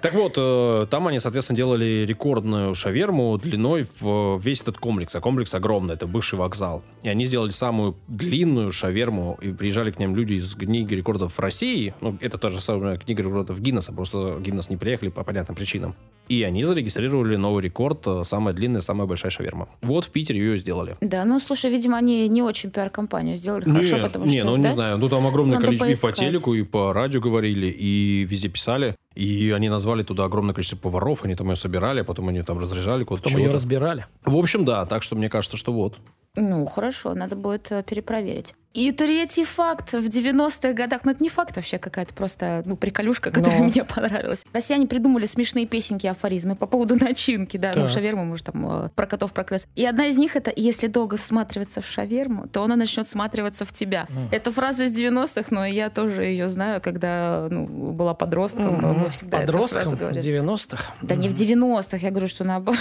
[0.00, 5.14] Так вот, э, там они, соответственно, делали рекордную шаверму длиной в весь этот комплекс.
[5.16, 6.82] А комплекс огромный, это бывший вокзал.
[7.02, 11.94] И они сделали самую длинную шаверму, и приезжали к ним люди из книги рекордов России.
[12.00, 15.94] Ну, это та же самая книга рекордов Гиннесса, просто Гиннес не приехали по понятным причинам.
[16.30, 19.68] И они зарегистрировали новый рекорд, э, самая длинная, самая большая шаверма.
[19.82, 20.96] Вот в Питере ее сделали.
[21.00, 24.46] Да, ну, слушай, видимо, они не очень пиар-компанию сделали хорошо, не, потому не, что...
[24.46, 24.72] ну не да?
[24.72, 26.28] знаю, ну там огромное Надо количество и по поискать.
[26.28, 31.24] телеку, и по радио говорили, и везде писали, и они назвали туда огромное количество поваров,
[31.24, 33.24] они там ее собирали, а потом они там разряжали куда-то.
[33.24, 34.06] Потом ее разбирали.
[34.24, 35.98] В общем, да, так что мне кажется, что вот.
[36.36, 38.54] Ну, хорошо, надо будет э, перепроверить.
[38.72, 39.92] И третий факт.
[39.94, 43.64] В 90-х годах, ну это не факт вообще, какая-то просто, ну, приколюшка, которая Ну.
[43.64, 44.44] мне понравилась.
[44.52, 47.90] Россияне придумали смешные песенки, афоризмы по поводу начинки, да, ну, Так.
[47.90, 49.66] шаверма, может, там, э, про котов, про крыс.
[49.74, 53.72] И одна из них это «Если долго всматриваться в шаверму, то она начнет всматриваться в
[53.72, 54.06] тебя».
[54.08, 54.28] Мгм.
[54.30, 59.38] Это фраза из 90-х, но я тоже ее знаю, когда, ну, была подростком, мы всегда
[59.38, 60.22] Подростком в говорили.
[60.22, 60.84] 90-х.
[61.02, 62.78] Да не в 90-х, я говорю, что наоборот.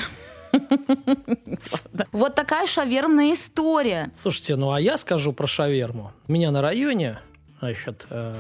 [2.12, 4.12] Вот такая шавермная история.
[4.18, 6.12] Слушайте, ну а я скажу про шаверму.
[6.28, 7.20] У меня на районе,
[7.60, 8.34] значит, э,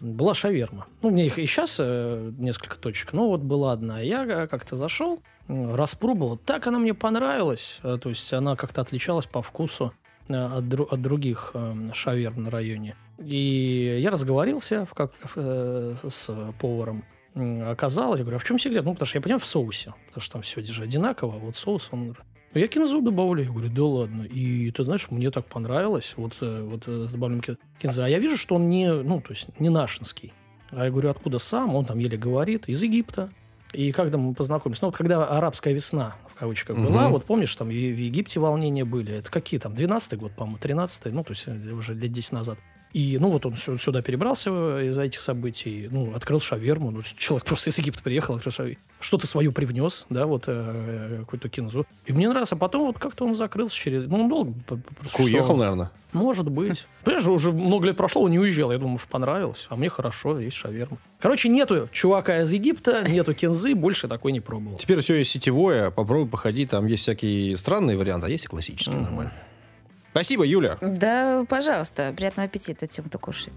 [0.00, 0.86] была шаверма.
[1.02, 4.00] Ну, меня их и сейчас несколько точек, но вот была одна.
[4.00, 6.36] Я э, как-то зашел, распробовал.
[6.36, 7.80] Так она мне понравилась.
[7.82, 9.92] Э, То есть она как-то отличалась по вкусу
[10.28, 12.96] э, от, дру- от других э, шаверм на районе.
[13.18, 16.30] И я разговорился в как, э, с
[16.60, 17.04] поваром.
[17.34, 18.84] Оказалось, я говорю, а в чем секрет?
[18.84, 19.94] Ну, потому что я понимаю, в соусе.
[20.06, 21.38] Потому что там все же одинаково.
[21.38, 22.16] Вот соус, он
[22.54, 23.48] ну, Я кинзу добавляю.
[23.48, 24.22] Я говорю, да ладно.
[24.22, 26.14] И ты знаешь, мне так понравилось.
[26.16, 28.02] Вот, э, вот э, с добавлением кин- кинзы.
[28.02, 30.32] А я вижу, что он не, ну, то есть не нашинский.
[30.70, 31.74] А я говорю, откуда сам?
[31.74, 32.68] Он там еле говорит.
[32.68, 33.30] Из Египта.
[33.72, 36.86] И когда мы познакомились, ну вот когда арабская весна, в кавычках, Мгм.
[36.86, 39.14] была, вот помнишь, там и в Египте волнения были.
[39.14, 42.58] Это какие там, 12-й год, по-моему, 13-й, ну, то есть э, уже лет 10 назад.
[42.94, 46.90] И, ну, вот он сю- сюда перебрался э, из-за этих событий, ну, открыл шаверму.
[46.92, 48.78] Ну, человек просто из Египта приехал, открыл шаверму.
[49.00, 51.86] Что-то свое привнес, да, вот э, какую-то кинзу.
[52.06, 52.54] И мне нравится.
[52.54, 54.06] А потом вот как-то он закрылся через...
[54.08, 54.54] Ну, он долго.
[55.18, 55.90] Уехал, наверное.
[56.12, 56.86] Может быть.
[57.04, 58.70] Понимаешь, уже много лет прошло, он не уезжал.
[58.70, 59.66] Я думаю, может, понравилось.
[59.68, 60.96] А мне хорошо, есть шаверма.
[61.18, 64.78] Короче, нету чувака из Египта, нету кинзы, больше такой не пробовал.
[64.78, 68.94] Теперь все есть сетевое, попробуй походи, там есть всякие странные варианты, а есть и классические,
[68.94, 69.04] Мгм.
[69.04, 69.32] нормально.
[70.14, 70.78] Спасибо, Юля.
[70.80, 73.56] Да, пожалуйста, приятного аппетита тем, кто кушает.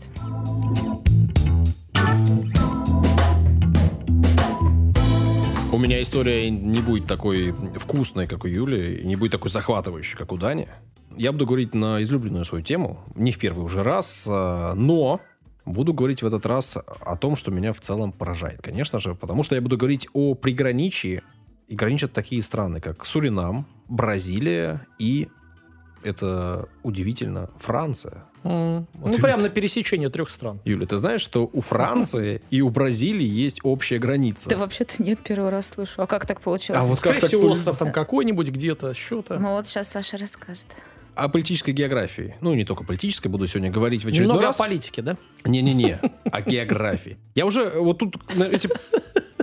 [5.71, 10.17] У меня история не будет такой вкусной, как у Юли, и не будет такой захватывающей,
[10.17, 10.67] как у Дани.
[11.15, 15.21] Я буду говорить на излюбленную свою тему, не в первый уже раз, а, но
[15.63, 19.43] буду говорить в этот раз о том, что меня в целом поражает, конечно же, потому
[19.43, 21.21] что я буду говорить о приграничии,
[21.67, 25.27] и граничат такие страны, как Суринам, Бразилия и,
[26.07, 28.23] это удивительно, Франция.
[28.43, 28.87] М.
[29.03, 30.59] Ну, прямо на пересечении трех стран.
[30.65, 34.49] Юля, ты знаешь, что у Франции и у Бразилии есть общая граница?
[34.49, 36.01] Да вообще-то нет, первый раз слышу.
[36.01, 36.81] А как так получилось?
[36.81, 39.37] А вот Скорее как всего, остров там какой-нибудь где-то, что-то.
[39.39, 40.65] Ну вот сейчас Саша расскажет.
[41.15, 42.35] О политической географии.
[42.41, 44.55] Ну, не только политической, буду сегодня говорить в очередной Немного раз.
[44.59, 45.17] о политике, да?
[45.45, 45.99] Не-не-не,
[46.31, 47.17] о географии.
[47.33, 48.17] Я уже вот тут
[48.51, 48.69] эти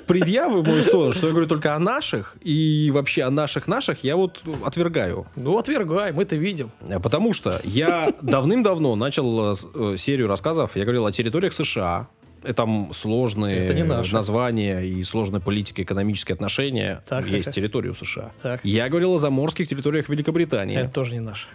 [0.06, 4.16] предъявы в мою сторону, что я говорю только о наших, и вообще о наших-наших я
[4.16, 5.26] вот отвергаю.
[5.36, 6.70] Ну, отвергай, мы это видим.
[6.88, 12.08] Э, Потому что я давным-давно начал э, э, серию рассказов, я говорил о территориях США,
[12.52, 14.14] там сложные Это не наше.
[14.14, 17.02] названия и сложные политико-экономические отношения.
[17.08, 17.54] Так, есть так.
[17.54, 18.32] территории у США.
[18.42, 18.60] Так.
[18.64, 20.76] Я говорил о заморских территориях Великобритании.
[20.76, 21.48] Это тоже не наше.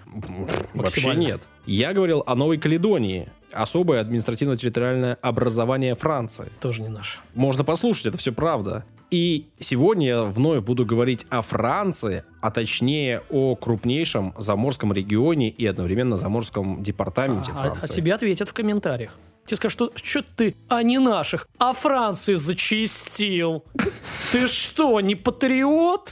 [0.74, 1.42] Вообще нет.
[1.66, 3.30] Я говорил о Новой Каледонии.
[3.52, 6.50] Особое административно-территориальное образование Франции.
[6.60, 7.18] Тоже не наше.
[7.34, 8.86] Можно послушать, это все правда.
[9.10, 15.66] И сегодня я вновь буду говорить о Франции, а точнее о крупнейшем заморском регионе и
[15.66, 17.96] одновременно заморском департаменте А, а Франции.
[17.96, 19.18] тебе ответят в комментариях.
[19.50, 23.66] Тебе скажут, что, что ты, а не наших, а Франции зачистил.
[24.32, 26.12] Ты что, не патриот?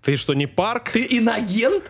[0.00, 0.92] Ты что, не парк?
[0.92, 1.84] Ты инагент?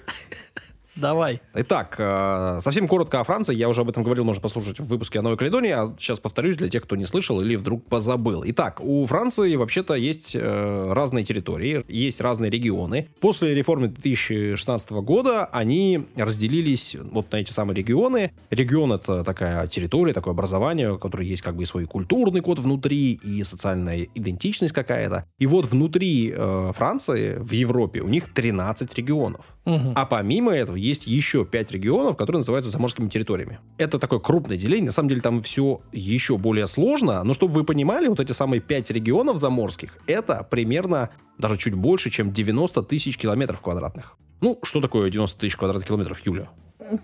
[0.97, 1.41] Давай.
[1.55, 3.55] Итак, э, совсем коротко о Франции.
[3.55, 5.71] Я уже об этом говорил, можно послушать в выпуске о Новой Каледонии.
[5.71, 8.43] А сейчас повторюсь для тех, кто не слышал или вдруг позабыл.
[8.47, 13.09] Итак, у Франции вообще-то есть э, разные территории, есть разные регионы.
[13.21, 18.33] После реформы 2016 года они разделились вот на эти самые регионы.
[18.51, 22.59] Регион— это такая территория, такое образование, у которой есть как бы и свой культурный код
[22.59, 25.27] внутри, и социальная идентичность какая-то.
[25.39, 29.47] И вот внутри э, Франции, в Европе, у них 13 регионов.
[29.71, 29.93] Мгм.
[29.95, 33.61] А помимо этого есть еще пять регионов, которые называются заморскими территориями.
[33.79, 34.87] Это такое крупное деление.
[34.87, 37.23] На самом деле там все еще более сложно.
[37.23, 42.11] Но чтобы вы понимали, вот эти самые пять регионов заморских, это примерно даже чуть больше,
[42.11, 44.17] чем 90 тысяч километров квадратных.
[44.41, 46.51] Ну, что такое 90 тысяч квадратных километров, Юля?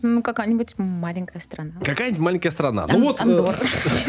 [0.03, 1.73] Ну, какая-нибудь маленькая страна.
[1.85, 2.85] Какая-нибудь маленькая страна.
[2.89, 3.55] Ан- ну вот, Андорра.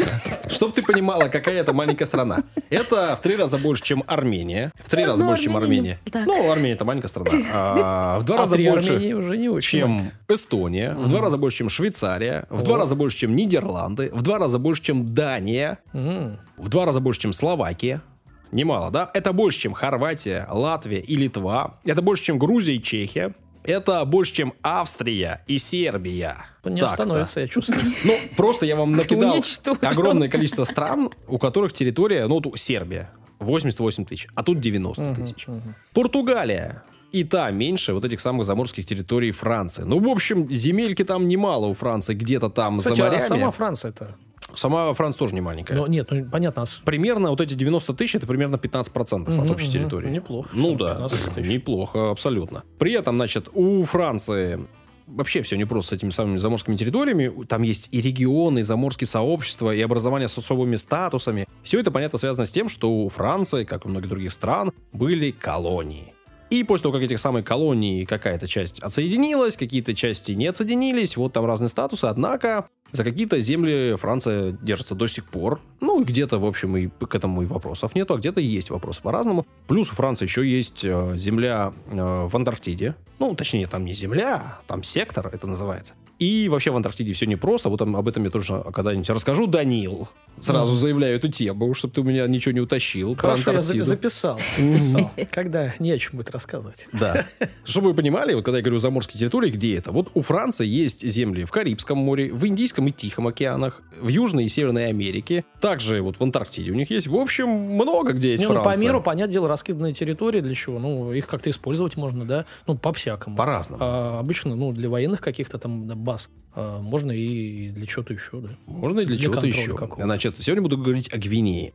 [0.50, 2.44] чтобы ты понимала, какая это маленькая страна.
[2.70, 4.72] Это в три раза больше, чем Армения.
[4.78, 6.26] В три раза Ну, больше, чем Армения, так.
[6.26, 7.30] Ну, Армения это маленькая страна.
[7.54, 8.92] А, в два А раза больше.
[8.92, 9.80] Армении уже не очень.
[9.80, 14.22] чем Эстония, в два раза больше, чем Швейцария, в два раза больше, чем Нидерланды, в
[14.22, 18.02] два раза больше, чем Дания, в два раза больше, чем Словакия.
[18.50, 19.10] Немало, да?
[19.12, 21.80] Это больше, чем Хорватия, Латвия и Литва.
[21.84, 23.34] Это больше, чем Грузия и Чехия.
[23.68, 26.46] Это больше, чем Австрия и Сербия.
[26.64, 26.84] Не Так-то.
[26.86, 27.82] остановится, я чувствую.
[28.04, 29.44] Ну, просто я вам накидал
[29.82, 33.10] огромное количество стран, у которых территория, ну, вот Сербия,
[33.40, 35.46] 88 тысяч, а тут 90 тысяч.
[35.92, 36.82] Португалия.
[37.12, 39.82] И та меньше вот этих самых заморских территорий Франции.
[39.82, 43.22] Ну, в общем, земельки там немало у Франции, где-то там Кстати, за а морями.
[43.22, 44.16] сама Франция-то?
[44.54, 45.74] Сама Франция тоже не маленькая.
[45.74, 46.62] Ну, нет, ну, понятно.
[46.62, 49.72] а Примерно вот эти 90 тысяч, это примерно 15% от Мгм, общей мгм.
[49.72, 50.10] территории.
[50.10, 50.48] Неплохо.
[50.52, 51.48] Ну да, 15 тысяч.
[51.50, 52.64] неплохо, абсолютно.
[52.78, 54.60] При этом, значит, у Франции
[55.06, 57.32] вообще все непросто с этими самыми заморскими территориями.
[57.46, 61.46] Там есть и регионы, и заморские сообщества, и образование с особыми статусами.
[61.62, 64.72] Все это, понятно, связано с тем, что у Франции, как и у многих других стран,
[64.92, 66.12] были колонии.
[66.50, 71.34] И после того, как этих самых колоний какая-то часть отсоединилась, какие-то части не отсоединились, вот
[71.34, 75.60] там разные статусы, однако за какие-то земли Франция держится до сих пор.
[75.80, 79.46] Ну, где-то, в общем, и к этому и вопросов нету, а где-то есть вопросы по-разному.
[79.66, 82.94] Плюс у Франции еще есть э, земля э, в Антарктиде.
[83.18, 85.94] Ну, точнее, там не земля, а там сектор это называется.
[86.18, 87.68] И вообще в Антарктиде все непросто.
[87.68, 89.46] Вот об этом я тоже когда-нибудь расскажу.
[89.46, 90.08] Данил,
[90.40, 90.80] сразу Мгм.
[90.80, 93.14] заявляю эту тему, чтобы ты у меня ничего не утащил.
[93.16, 94.40] Хорошо, я за- записал.
[94.58, 95.10] записал.
[95.30, 96.88] Когда не о чем будет рассказывать.
[96.92, 97.24] Да.
[97.64, 99.92] Чтобы вы понимали, вот когда я говорю заморские территории, где это?
[99.92, 104.44] Вот у Франции есть земли в Карибском море, в Индийском и Тихом океанах, в Южной
[104.46, 107.06] и Северной Америке, также вот в Антарктиде у них есть.
[107.06, 108.84] В общем, много где есть Не, ну, по Франция.
[108.86, 110.78] миру, понятное дело, раскиданные территории для чего?
[110.78, 112.44] Ну, их как-то использовать можно, да?
[112.66, 113.36] Ну, по-всякому.
[113.36, 113.82] По-разному.
[113.84, 118.48] А обычно, ну, для военных каких-то там баз а, можно и для чего-то еще, да.
[118.66, 119.74] Можно и для, Для чего-то еще.
[119.74, 120.02] какого-то.
[120.04, 121.72] Значит, сегодня буду говорить о Гвинее.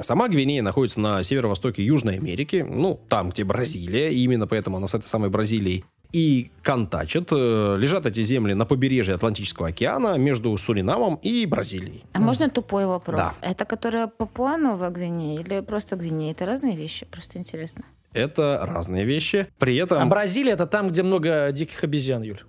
[0.00, 4.86] Сама Гвинея находится на северо-востоке Южной Америки, ну, там, где Бразилия, и именно поэтому она
[4.86, 7.28] с этой самой Бразилией и контачит.
[7.32, 12.04] Э, Лежат эти земли на побережье Атлантического океана между Суринамом и Бразилией.
[12.12, 13.18] А можно тупой вопрос?
[13.18, 13.32] Да.
[13.40, 16.30] Это которая Папуа Новая Гвинея или просто Гвинея?
[16.32, 17.04] Это разные вещи?
[17.10, 17.84] Просто интересно.
[18.14, 19.48] Это разные вещи.
[19.58, 22.40] При А этом Бразилия это там, где много диких обезьян, Юль.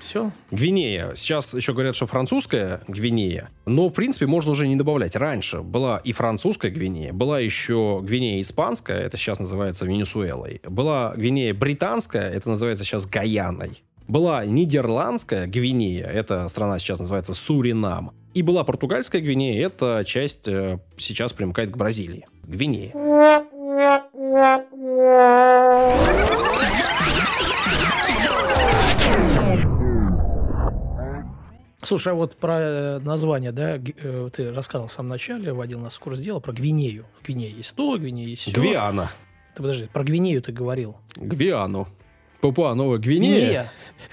[0.00, 0.32] Все.
[0.50, 5.14] Гвинея, сейчас еще говорят, что французская Гвинея, но, в принципе, можно уже не добавлять.
[5.14, 11.52] Раньше была и французская Гвинея, была еще Гвинея испанская, это сейчас называется Венесуэлой, была Гвинея
[11.52, 18.64] британская, это называется сейчас Гаяной, была нидерландская Гвинея, эта страна сейчас называется Суринам, и была
[18.64, 22.26] португальская Гвинея, эта часть э, сейчас примыкает к Бразилии.
[22.44, 22.92] Гвинея.
[31.82, 35.96] Слушай, а вот про э, название, да, э, ты рассказывал в самом начале, водил нас
[35.96, 37.06] в курс дела про Гвинею.
[37.24, 38.52] Гвинея есть то, Гвинея есть все.
[38.52, 39.10] Гвиана.
[39.56, 40.96] Ты подожди, про Гвинею ты говорил.
[41.16, 41.88] Гвиану.
[42.40, 43.34] Папуа Новая Гвинея.
[43.34, 43.72] Гвинея.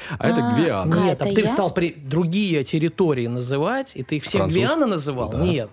[0.10, 0.96] А, а, ну, а это Гвиана.
[0.96, 1.48] Нет, а ты я?
[1.48, 1.94] стал при...
[1.94, 5.30] другие территории называть, и ты их все Гвиана называл?
[5.30, 5.40] Да.
[5.40, 5.70] Нет.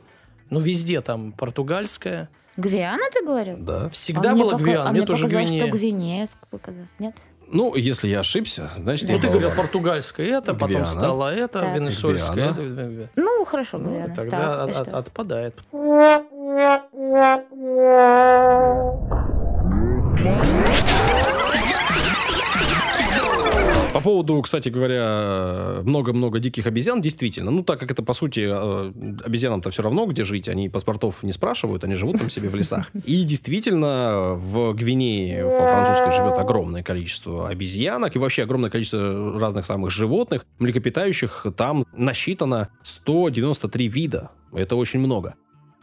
[0.51, 3.57] Ну, везде там португальская, Гвиана ты говорил?
[3.59, 3.89] Да.
[3.91, 5.67] Всегда а мне было пока- Гвиана, а мне тоже показалось, Гвинея.
[5.69, 6.85] что Гвинея показал.
[6.99, 7.17] Нет?
[7.47, 9.65] Ну, если я ошибся, значит, Ну, я ты говорил болван.
[9.67, 10.87] португальская это, потом Гвиана.
[10.87, 11.75] стало это, Так.
[11.77, 13.01] венесуэльская Гвиана.
[13.03, 13.11] это.
[13.17, 14.15] Ну, хорошо, Ну, Гвиана.
[14.15, 14.99] тогда Так, от- что?
[14.99, 15.55] отпадает.
[15.71, 16.21] По
[24.05, 28.93] поводу, кстати говоря, много-много диких обезьян, действительно, ну, так как это, по сути, э,
[29.25, 32.91] обезьянам-то все равно, где жить, они паспортов не спрашивают, они живут там себе в лесах.
[33.05, 39.67] И действительно, в Гвинее, во французской, живет огромное количество обезьянок и вообще огромное количество разных
[39.67, 44.31] самых животных, млекопитающих, там насчитано 193 вида.
[44.53, 45.35] Это очень много.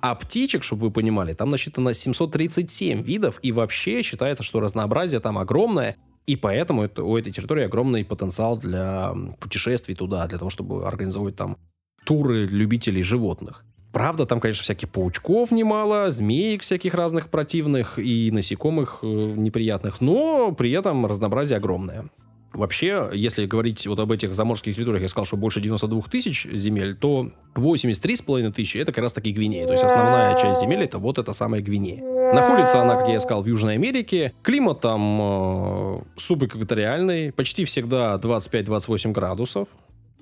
[0.02, 5.38] А птичек, чтобы вы понимали, там насчитано 737 видов, и вообще считается, что разнообразие там
[5.38, 5.98] огромное,
[6.28, 11.36] и поэтому это, у этой территории огромный потенциал для путешествий туда, для того, чтобы организовывать
[11.36, 11.58] там
[12.06, 13.66] туры любителей животных.
[13.92, 20.54] Правда, там, конечно, всяких паучков немало, змеек всяких разных противных и насекомых э, неприятных, но
[20.54, 22.10] при этом разнообразие огромное.
[22.54, 26.96] Вообще, если говорить вот об этих заморских территориях, я сказал, что больше 92 тысяч земель,
[26.96, 29.66] то 83,5 тысячи это как раз таки Гвинея.
[29.68, 32.04] То есть основная часть земель это вот эта самая Гвинея.
[32.34, 34.34] Находится она, как я сказал, в Южной Америке.
[34.42, 39.68] Климат там э, субэкваториальный, почти всегда 25-28 градусов.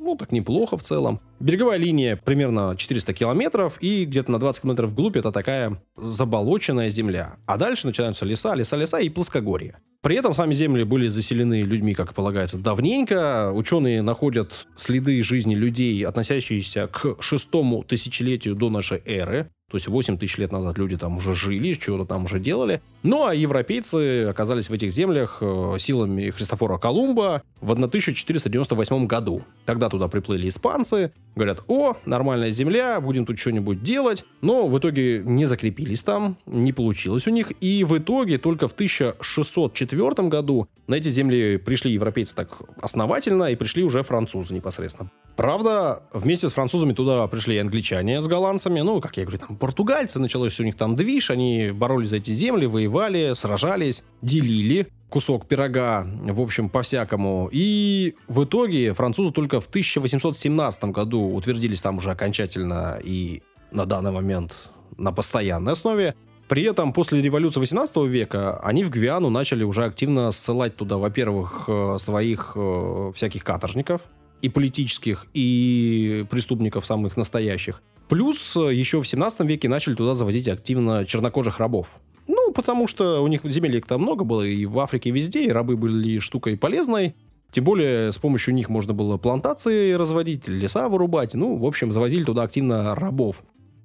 [0.09, 1.19] Ну, так неплохо в целом.
[1.39, 7.35] Береговая линия примерно 400 километров, и где-то на 20 километров вглубь это такая заболоченная земля.
[7.45, 9.77] А дальше начинаются леса, леса, леса и плоскогорье.
[10.01, 13.51] При этом сами земли были заселены людьми, как полагается, давненько.
[13.53, 19.51] Ученые находят следы жизни людей, относящиеся к шестому тысячелетию до нашей эры.
[19.69, 22.81] То есть 8 тысяч лет назад люди там уже жили, чего-то там уже делали.
[23.03, 29.43] Ну, а европейцы оказались в этих землях э, силами Христофора Колумба в 1498 году.
[29.65, 34.25] Тогда туда приплыли испанцы, говорят, о, нормальная земля, будем тут что-нибудь делать.
[34.41, 37.51] Но в итоге не закрепились там, не получилось у них.
[37.61, 42.49] И в итоге только в 1604 году на эти земли пришли европейцы так
[42.81, 45.11] основательно, и пришли уже французы непосредственно.
[45.39, 49.55] Правда, вместе с французами туда пришли и англичане с голландцами, ну, как я говорю, там
[49.55, 55.47] португальцы, началось у них там движ, они боролись за эти земли, воевали, сражались, делили кусок
[55.47, 57.47] пирога, в общем, по-всякому.
[57.53, 64.11] И в итоге французы только в 1817 году утвердились там уже окончательно и на данный
[64.11, 66.15] момент на постоянной основе.
[66.49, 71.63] При этом после революции 18 века они в Гвиану начали уже активно ссылать туда, во-первых,
[71.69, 74.01] э, своих э, всяких каторжников,
[74.41, 77.81] и политических, и преступников самых настоящих.
[78.07, 81.99] Плюс э, еще в 17 веке начали туда заводить активно чернокожих рабов.
[82.27, 85.77] Ну, потому что у них земель там много было, и в Африке везде, и рабы
[85.77, 87.15] были штукой полезной.
[87.51, 91.33] Тем более, с помощью них можно было плантации разводить, леса вырубать.
[91.33, 93.43] Ну, в общем, завозили туда активно рабов.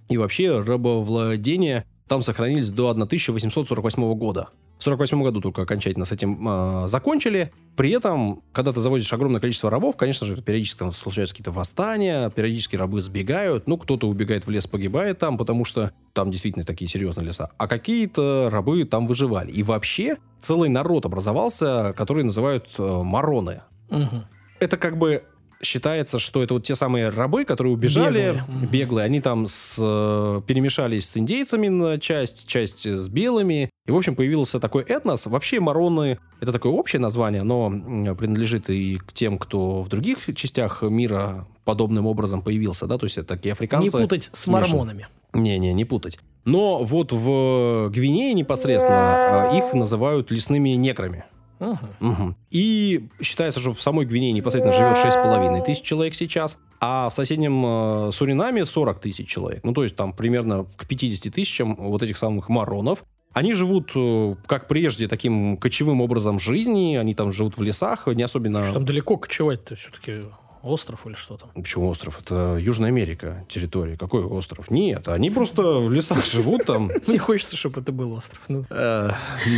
[0.09, 4.49] И вообще, рабовладение там сохранились до 1848 года.
[4.79, 7.53] В 48 году только окончательно с этим э, закончили.
[7.77, 12.29] При этом, когда ты заводишь огромное количество рабов, конечно же, периодически там случаются какие-то восстания,
[12.31, 13.69] периодически рабы сбегают.
[13.69, 17.51] Ну, кто-то убегает в лес, погибает там, потому что там действительно такие серьезные леса.
[17.57, 19.53] А какие-то рабы там выживали.
[19.53, 23.63] И вообще целый народ образовался, который называют э, мароны.
[23.91, 24.25] Мгм.
[24.61, 25.25] Это как бы
[25.65, 28.69] считается, что это вот те самые рабы, которые убежали, Беглые.
[28.71, 33.71] Беглые, они там с, э, перемешались с индейцами на часть, часть с белыми.
[33.87, 35.27] И, в общем, появился такой этнос.
[35.27, 37.71] Вообще, мароны— это такое общее название, но
[38.15, 43.19] принадлежит и к тем, кто в других частях мира подобным образом появился, да, то есть
[43.19, 43.99] это такие Не африканцы.
[43.99, 45.07] путать с мормонами.
[45.33, 46.19] Не-не, не путать.
[46.45, 51.25] Но вот в Гвинее непосредственно э, их называют лесными неграми.
[51.61, 51.79] Мгм.
[52.01, 52.37] Мгм.
[52.51, 57.65] И считается, что в самой Гвинее непосредственно живет 6,5 тысяч человек сейчас, а в соседнем
[58.09, 59.63] э, Суринаме 40 тысяч человек.
[59.65, 63.05] Ну, то есть там примерно к 50 тысячам вот этих самых маронов.
[63.33, 66.97] Они живут, э, как прежде, таким кочевым образом жизни.
[66.97, 68.63] Они там живут в лесах, не особенно...
[68.65, 70.25] Что там далеко кочевать-то все-таки
[70.63, 71.51] остров или что там?
[71.55, 72.21] Почему остров?
[72.21, 73.97] Это Южная Америка территория.
[73.99, 74.71] Какой остров?
[74.71, 76.91] Нет, они просто в лесах живут там.
[77.07, 78.43] Мне хочется, чтобы это был остров.
[78.49, 79.11] Ну, Э,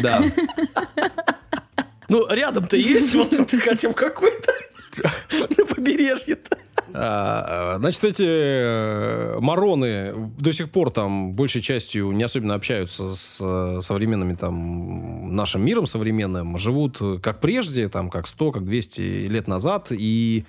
[0.02, 0.20] Да.
[2.08, 4.52] ну, рядом-то есть остров-то хотя бы какой-то.
[5.58, 6.58] На побережье-то.
[6.94, 13.14] А, а, Значит, эти э, мароны до сих пор там большей частью не особенно общаются
[13.14, 19.00] с э, современными там нашим миром современным, живут как прежде, там как 100, как 200
[19.28, 20.44] лет назад, и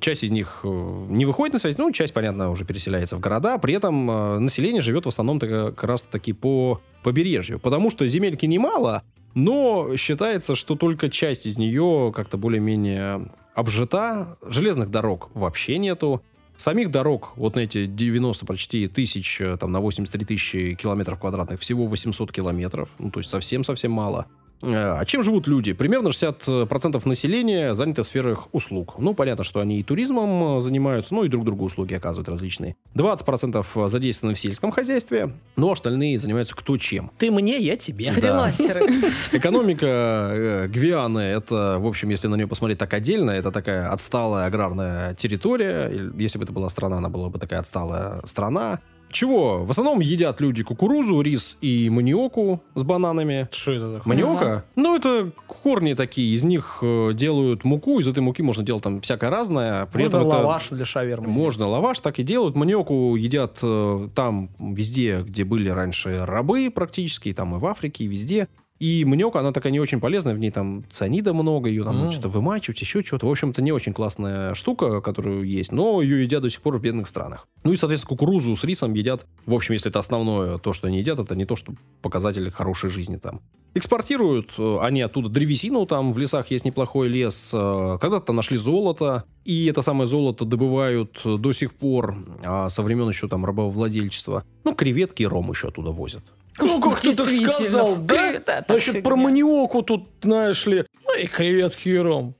[0.00, 3.58] Часть из них э, не выходит на связь, ну, часть, понятно, уже переселяется в города.
[3.58, 7.60] При этом население живет в основном как раз-таки по побережью.
[7.60, 9.02] Потому что земельки немало,
[9.34, 14.36] но считается, что только часть из нее как-то более-менее обжита.
[14.46, 16.22] Железных дорог вообще нету.
[16.56, 21.58] Самих дорог, вот на эти 90 почти тысяч, э, там на 83 тысячи километров квадратных,
[21.58, 22.90] всего 800 километров.
[22.98, 24.26] Ну, то есть совсем-совсем мало.
[24.62, 25.72] Э, А чем живут люди?
[25.72, 28.94] Примерно 60% населения заняты в сферах услуг.
[28.98, 32.76] Ну, понятно, что они и туризмом э, занимаются, ну и друг другу услуги оказывают различные.
[32.94, 37.10] 20% задействованы в сельском хозяйстве, но остальные занимаются кто чем.
[37.18, 38.10] Ты мне, я тебе.
[38.10, 38.86] Фрилансеры.
[39.32, 44.46] Экономика э, Гвианы, это, в общем, если на нее посмотреть так отдельно, это такая отсталая
[44.46, 46.10] аграрная территория.
[46.18, 48.80] Если бы это была страна, она была бы такая отсталая страна.
[49.10, 49.64] Чего?
[49.64, 53.48] В основном едят люди кукурузу, рис и маниоку с бананами.
[53.50, 54.08] Что это такое?
[54.14, 54.64] Маниока?
[54.76, 56.34] Ну, это корни такие.
[56.34, 57.98] Из них э, делают муку.
[58.00, 59.86] Из этой муки можно делать там всякое разное.
[59.86, 61.28] При Можно этом это- лаваш для шавермы.
[61.28, 62.56] можно лаваш, так и делают.
[62.56, 68.06] Маниоку едят э, там везде, где были раньше рабы практически, там и в Африке, и
[68.06, 68.48] везде.
[68.80, 72.12] И маниок, она такая не очень полезная, в ней там цианида много, ее там надо
[72.12, 73.26] что-то вымачивать, еще что-то.
[73.26, 76.78] В общем, это не очень классная штука, которую есть, но ее едят до сих пор
[76.78, 77.46] в бедных странах.
[77.62, 79.26] Ну и, соответственно, кукурузу с рисом едят.
[79.44, 82.88] В общем, если это основное то, что они едят, это не то, что показатель хорошей
[82.88, 83.42] жизни там.
[83.74, 87.52] Экспортируют э, они оттуда древесину, там в лесах есть неплохой лес.
[87.52, 92.82] э, Когда-то нашли золото, и это самое золото добывают э, до сих пор, а со
[92.82, 94.44] времен еще там рабовладельчества.
[94.64, 96.24] Ну, креветки и ром еще оттуда возят.
[96.58, 98.38] Ну, как ты так сказал, да?
[98.44, 99.02] Да, Значит, фигня.
[99.02, 102.34] про маниоку тут, знаешь ли, ну и креветки и ром.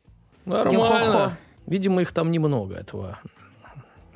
[0.44, 1.36] Нормально.
[1.66, 3.20] Видимо, их там немного, этого,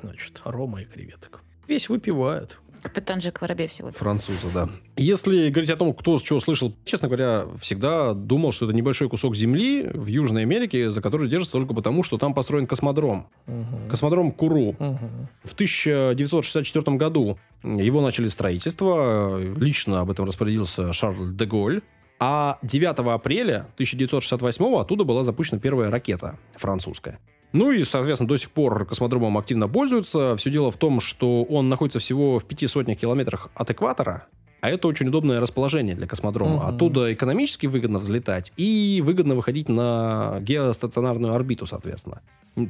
[0.01, 1.41] значит, рома и креветок.
[1.67, 2.59] Весь выпивают.
[2.85, 3.89] Капитан Джек Воробей всего.
[3.89, 4.69] Французы, да.
[4.95, 9.35] Если говорить о том, кто чего слышал, честно говоря, всегда думал, что это небольшой кусок
[9.35, 13.27] земли в Южной Америке, за который держится только потому, что там построен космодром.
[13.47, 13.89] Мгм.
[13.89, 14.75] Космодром Куру.
[14.77, 15.27] Мгм.
[15.43, 19.41] В 1964 году его начали строительство.
[19.41, 21.81] Лично об этом распорядился Шарль де Голь.
[22.19, 27.19] А 9 апреля 1968 оттуда была запущена первая ракета французская.
[27.53, 30.35] Ну и, соответственно, до сих пор космодромом активно пользуются.
[30.35, 34.27] Все дело в том, что он находится всего в пяти сотнях километрах от экватора,
[34.61, 36.55] а это очень удобное расположение для космодрома.
[36.55, 36.65] Мгм.
[36.65, 42.21] Оттуда экономически выгодно взлетать и выгодно выходить на геостационарную орбиту, соответственно.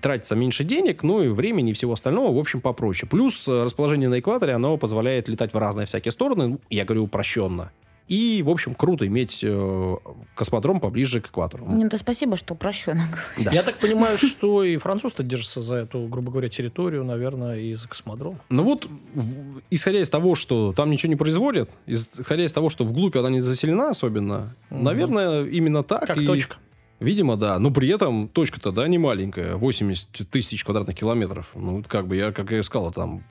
[0.02, 3.10] Тратится меньше денег, ну и времени и всего остального, в общем, попроще.
[3.10, 7.72] Плюс расположение на экваторе, оно позволяет летать в разные всякие стороны, я говорю упрощенно.
[8.08, 9.96] И, в общем, круто иметь э,
[10.36, 11.66] космодром поближе к экватору.
[11.68, 13.02] Ну, да спасибо, что упрощенно.
[13.40, 13.52] Да.
[13.52, 17.88] Я так понимаю, что и француз-то держится за эту, грубо говоря, территорию, наверное, и за
[17.88, 18.40] космодром.
[18.50, 22.86] Ну вот, в- исходя из того, что там ничего не производят, исходя из того, что
[22.86, 24.84] вглубь она не заселена особенно, Мгм.
[24.84, 26.06] наверное, именно так.
[26.06, 26.58] Как и- точка.
[27.00, 27.58] Видимо, да.
[27.60, 29.56] Но при этом точка-то, да, не маленькая.
[29.56, 31.50] 80 тысяч квадратных километров.
[31.56, 33.24] Ну, как бы я, как и искал, там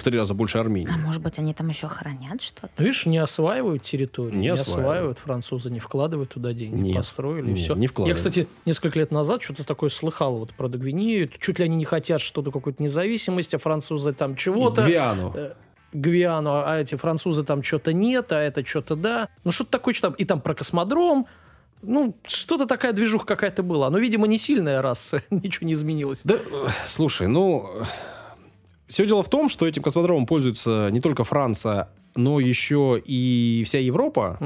[0.00, 0.92] в три раза больше Армении.
[0.92, 2.70] А может быть, они там еще хранят что-то?
[2.78, 4.86] Видишь, не осваивают территорию, Не не, осваивают.
[4.86, 5.18] осваивают.
[5.18, 7.74] французы, не вкладывают туда деньги, Нет, построили, нет, все.
[7.74, 8.16] не Я, вкладывают.
[8.16, 11.28] кстати, несколько лет назад что-то такое слыхал вот про Догвинею.
[11.38, 14.82] Чуть ли они не хотят что-то, какую-то независимость, а французы там чего-то.
[14.84, 15.32] Гвиану.
[15.36, 15.52] Э,
[15.92, 19.28] Гвиану, а эти французы там что-то нет, а это что-то да.
[19.44, 21.26] Ну, что-то такое, что там, и там про космодром.
[21.82, 23.88] Ну, что-то такая движуха какая-то была.
[23.90, 26.20] Но, видимо, не сильная, раз ничего не изменилось.
[26.24, 26.38] Да,
[26.86, 27.70] слушай, ну...
[28.90, 33.78] Все дело в том, что этим космодромом пользуется не только Франция, но еще и вся
[33.78, 34.36] Европа.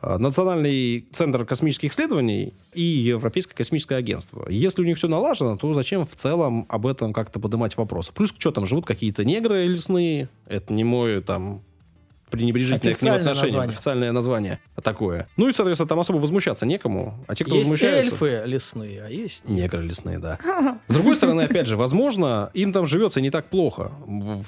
[0.00, 4.46] А, Национальный центр космических исследований и Европейское космическое агентство.
[4.50, 8.12] Если у них все налажено, то зачем в целом об этом как-то поднимать вопросы?
[8.12, 11.62] Плюс, что там живут какие-то негры лесные, это не мой там
[12.30, 13.68] пренебрежительное к ним отношение, название.
[13.68, 15.28] официальное название такое.
[15.36, 17.24] Ну и, соответственно, там особо возмущаться некому.
[17.26, 18.12] А те, кто Есть возмущаются...
[18.12, 19.48] эльфы лесные, а есть...
[19.48, 20.38] Негры лесные, да.
[20.86, 23.92] С другой стороны, опять же, возможно, им там живется не так плохо.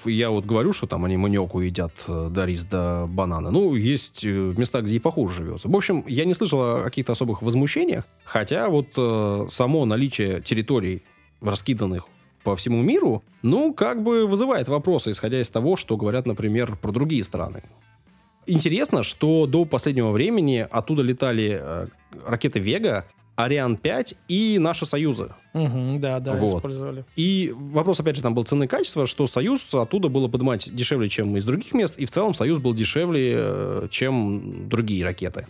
[0.04, 3.50] Я вот говорю, что там они маниоку едят, э, да рис, да бананы.
[3.50, 5.68] Ну, есть э, места, где и похуже живется.
[5.68, 11.02] В общем, я не слышал о каких-то особых возмущениях, хотя вот э, само наличие территорий,
[11.40, 12.06] раскиданных
[12.42, 16.92] по всему миру, ну, как бы вызывает вопросы, исходя из того, что говорят, например, про
[16.92, 17.62] другие страны.
[18.46, 21.86] Интересно, что до последнего времени оттуда летали э,
[22.26, 25.32] ракеты «Вега», «Ариан-5» и наши союзы.
[25.54, 26.58] Мгм, да, да, Вот.
[26.58, 27.04] использовали.
[27.16, 31.08] И вопрос, опять же, там был цены и качества, что Союз оттуда было поднимать дешевле,
[31.08, 35.46] чем из других мест, и в целом Союз был дешевле, э, чем другие ракеты.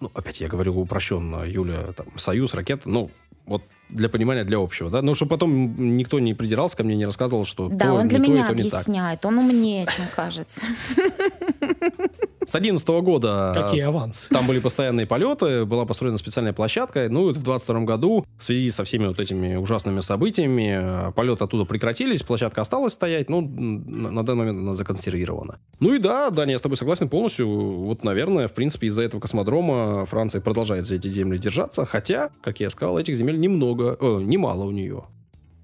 [0.00, 3.10] Ну, опять я говорю упрощенно, Юля, там, Союз, ракеты, ну,
[3.46, 7.04] вот для понимания, для общего, да, ну, чтобы потом никто не придирался ко мне, не
[7.04, 9.24] рассказывал, что Да, то он для меня то объясняет.
[9.24, 10.62] Он умнее, чем кажется.
[12.46, 13.52] С 11 года...
[13.54, 14.30] Какие авансы?
[14.30, 17.08] Там были постоянные полеты, была построена специальная площадка.
[17.10, 21.64] Ну, и в 22 году, в связи со всеми вот этими ужасными событиями, полеты оттуда
[21.64, 25.58] прекратились, площадка осталась стоять, ну, на, на данный момент она законсервирована.
[25.80, 27.48] Ну и да, Даня, я с тобой согласен полностью.
[27.48, 32.60] Вот, наверное, в принципе, из-за этого космодрома Франция продолжает за эти земли держаться, хотя, как
[32.60, 35.04] я сказал, этих земель немного, э, немало у нее.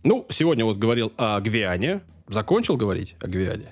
[0.03, 2.01] Ну, сегодня вот говорил о Гвиане.
[2.27, 3.69] Закончил говорить о Гвиане?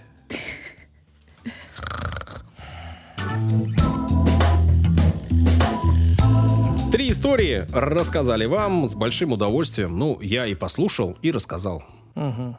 [6.92, 9.96] Три истории рассказали вам с большим удовольствием.
[9.96, 11.84] Ну, я и послушал, и рассказал.
[12.16, 12.58] Угу.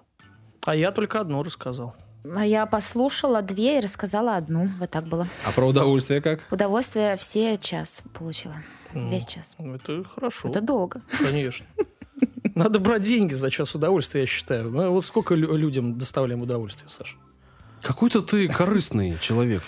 [0.66, 1.96] А я только одну рассказал.
[2.24, 4.70] А я послушала две и рассказала одну.
[4.80, 5.28] Вот так было.
[5.46, 6.46] А про удовольствие как?
[6.50, 8.56] Удовольствие все час получила.
[8.94, 9.56] Весь час.
[9.60, 10.48] Это хорошо.
[10.50, 11.02] Это долго.
[11.18, 11.66] Конечно.
[12.56, 14.70] Надо брать деньги за час удовольствия, я считаю.
[14.70, 17.16] Ну, вот сколько лю- людям доставляем удовольствие, Саша?
[17.82, 19.64] Какой-то ты корыстный человек.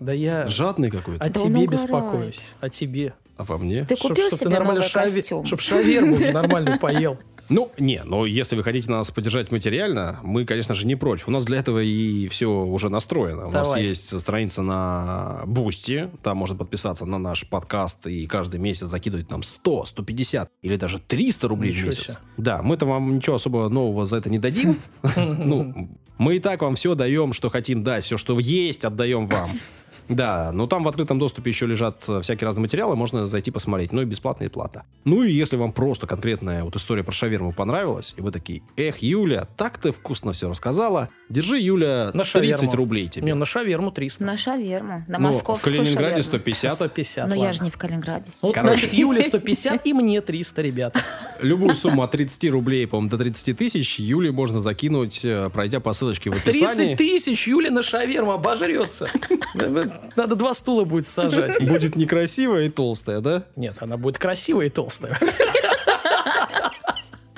[0.00, 1.22] Да я Жадный какой-то.
[1.24, 2.54] о Да тебе беспокоюсь.
[2.60, 3.14] О тебе.
[3.36, 3.84] А во мне?
[3.84, 5.44] Ты Чтоб- купил чтоб ты себе нормально новый шаве- костюм?
[5.46, 7.18] Чтоб шаверму уже нормально поел.
[7.52, 11.26] Ну, не, но если вы хотите нас поддержать материально, мы, конечно же, не против.
[11.26, 13.48] У нас для этого и все уже настроено.
[13.48, 13.86] У нас Давай.
[13.86, 19.42] есть страница на Boosty, там можно подписаться на наш подкаст и каждый месяц закидывать нам
[19.42, 22.04] 100, 150 или даже 300 рублей в Ничего месяц.
[22.04, 22.18] себе.
[22.36, 24.76] Да, мы-то вам ничего особо нового за это не дадим.
[25.16, 29.50] Ну, мы и так вам все даем, что хотим дать, все, что есть, отдаем вам.
[30.10, 33.92] Да, но там в открытом доступе еще лежат э, всякие разные материалы, можно зайти посмотреть,
[33.92, 34.84] ну и бесплатно и платно.
[35.04, 38.98] Ну и если вам просто конкретная вот история про шаверму понравилась, и вы такие, эх,
[38.98, 42.72] Юля, так ты вкусно все рассказала, держи, Юля, На 30 шаверму.
[42.76, 43.26] рублей тебе.
[43.26, 44.24] Не, на шаверму 300.
[44.24, 45.04] На шаверму.
[45.08, 46.22] На Ну, в московскую Калининграде шаверму.
[46.24, 46.74] 150.
[46.74, 48.26] 150, Но я же не в Калининграде.
[48.42, 48.68] Ну, Короче.
[48.80, 51.00] значит, Юле 150 и мне 300, ребята.
[51.40, 55.92] Любую сумму от 30 рублей, по-моему, до 30 тысяч Юле можно закинуть, э, пройдя по
[55.92, 56.94] ссылочке в описании.
[56.94, 59.08] 30 тысяч Юля на шаверму обожрется.
[60.16, 61.60] Надо два стула будет сажать.
[61.68, 63.44] Будет некрасивая и толстая, да?
[63.56, 65.18] Нет, она будет красивая и толстая.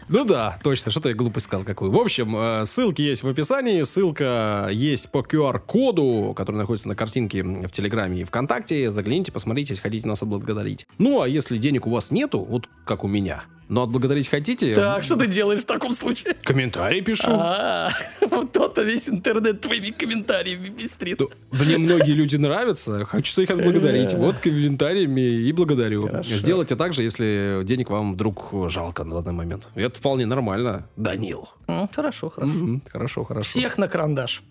[0.08, 1.90] Ну да, точно, что-то я глупость сказал какую.
[1.90, 7.42] В общем, э, ссылки есть в описании, ссылка есть по QR-коду, который находится на картинке
[7.42, 8.92] в Телеграме и ВКонтакте.
[8.92, 10.86] Загляните, посмотрите, если хотите нас отблагодарить.
[10.98, 15.03] Ну, а если денег у вас нету, вот как у меня, но отблагодарить хотите, Так,
[15.03, 16.35] что ты делаешь в таком случае?
[16.45, 17.31] комментарий пишу.
[17.31, 21.16] А, вот то-то весь интернет твоими комментариями пестрит.
[21.18, 24.12] То- Мне многие люди нравятся, хочу их отблагодарить.
[24.12, 26.23] Вот комментариями и благодарю.
[26.23, 29.68] Сделайте так же, если денег вам вдруг жалко на данный момент.
[29.75, 30.87] Это вполне нормально.
[30.97, 31.49] Данил.
[31.95, 32.81] Хорошо, хорошо.
[32.93, 33.49] Хорошо, хорошо.
[33.49, 34.43] Всех на карандаш.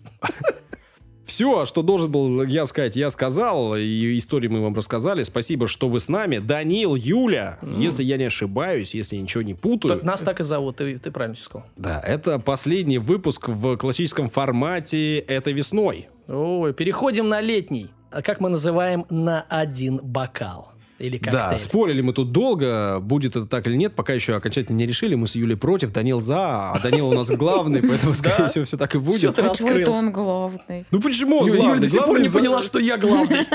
[1.24, 3.76] Все, что должен был я сказать, я сказал.
[3.76, 5.22] И истории мы вам рассказали.
[5.22, 6.38] Спасибо, что вы с нами.
[6.38, 9.94] Данил, Юля, если я не ошибаюсь, если я ничего не путаю.
[9.94, 11.66] Так, Нас так и зовут, ты, ты правильно сказал.
[11.76, 16.08] Да, это последний выпуск в классическом формате этой весной.
[16.28, 17.90] Ой, переходим на летний.
[18.10, 20.71] А как мы называем на один бокал?
[21.02, 21.32] Или коктейль?
[21.50, 25.14] Да, спорили мы тут долго, будет это так или нет, пока еще окончательно не решили.
[25.16, 28.76] Мы с Юлей против, Данил за, а Данил у нас главный, поэтому, скорее всего, все
[28.76, 29.34] так и будет.
[29.34, 29.92] ты раскрыл.
[29.92, 30.86] Он главный.
[30.90, 31.80] Ну почему он Юля, Юля главный?
[31.82, 33.38] до сих пор Главный не поняла, что я главный.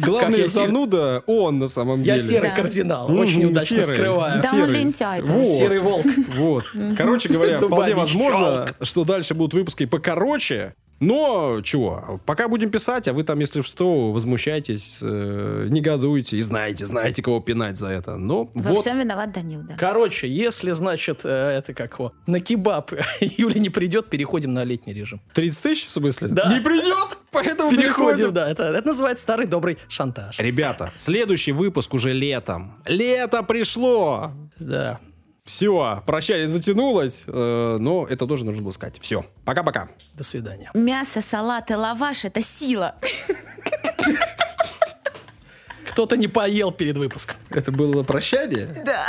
[0.00, 2.28] Главный я зануда он на самом Я деле.
[2.28, 2.56] серый Да.
[2.56, 3.10] кардинал.
[3.12, 3.84] Очень удачно серый.
[3.84, 4.40] скрываю.
[4.42, 4.74] Да он Серый.
[4.80, 5.22] лентяй.
[5.22, 5.44] Вот.
[5.44, 6.06] Серый волк.
[6.36, 6.64] Вот.
[6.96, 10.74] Короче говоря, вполне возможно, что дальше будут выпуски покороче.
[11.00, 16.86] Но, чего, пока будем писать, а вы там, если что, возмущайтесь, э, негодуйте и знаете,
[16.86, 18.16] знаете, кого пинать за это.
[18.16, 19.74] Но Во вот, всем виноват Данил, да.
[19.76, 24.92] Короче, если, значит, э, это как его, на кебаб Юля не придет, переходим на летний
[24.92, 25.20] режим.
[25.34, 26.28] 30 тысяч, в смысле?
[26.28, 26.52] Да.
[26.52, 28.34] Не придет, поэтому Переходим, переходим.
[28.34, 28.50] да.
[28.50, 30.38] Это, это называется старый добрый шантаж.
[30.38, 32.74] Ребята, следующий выпуск уже летом.
[32.86, 34.32] Лето пришло!
[34.58, 34.98] Да.
[35.48, 38.98] Все, прощание затянулось, э, но это тоже нужно было сказать.
[39.00, 39.88] Все, пока-пока.
[40.12, 40.70] До свидания.
[40.74, 42.96] Мясо, салат и лаваш– это сила.
[45.88, 47.36] Кто-то не поел перед выпуском.
[47.48, 48.66] Это было прощание?
[48.84, 49.06] Да.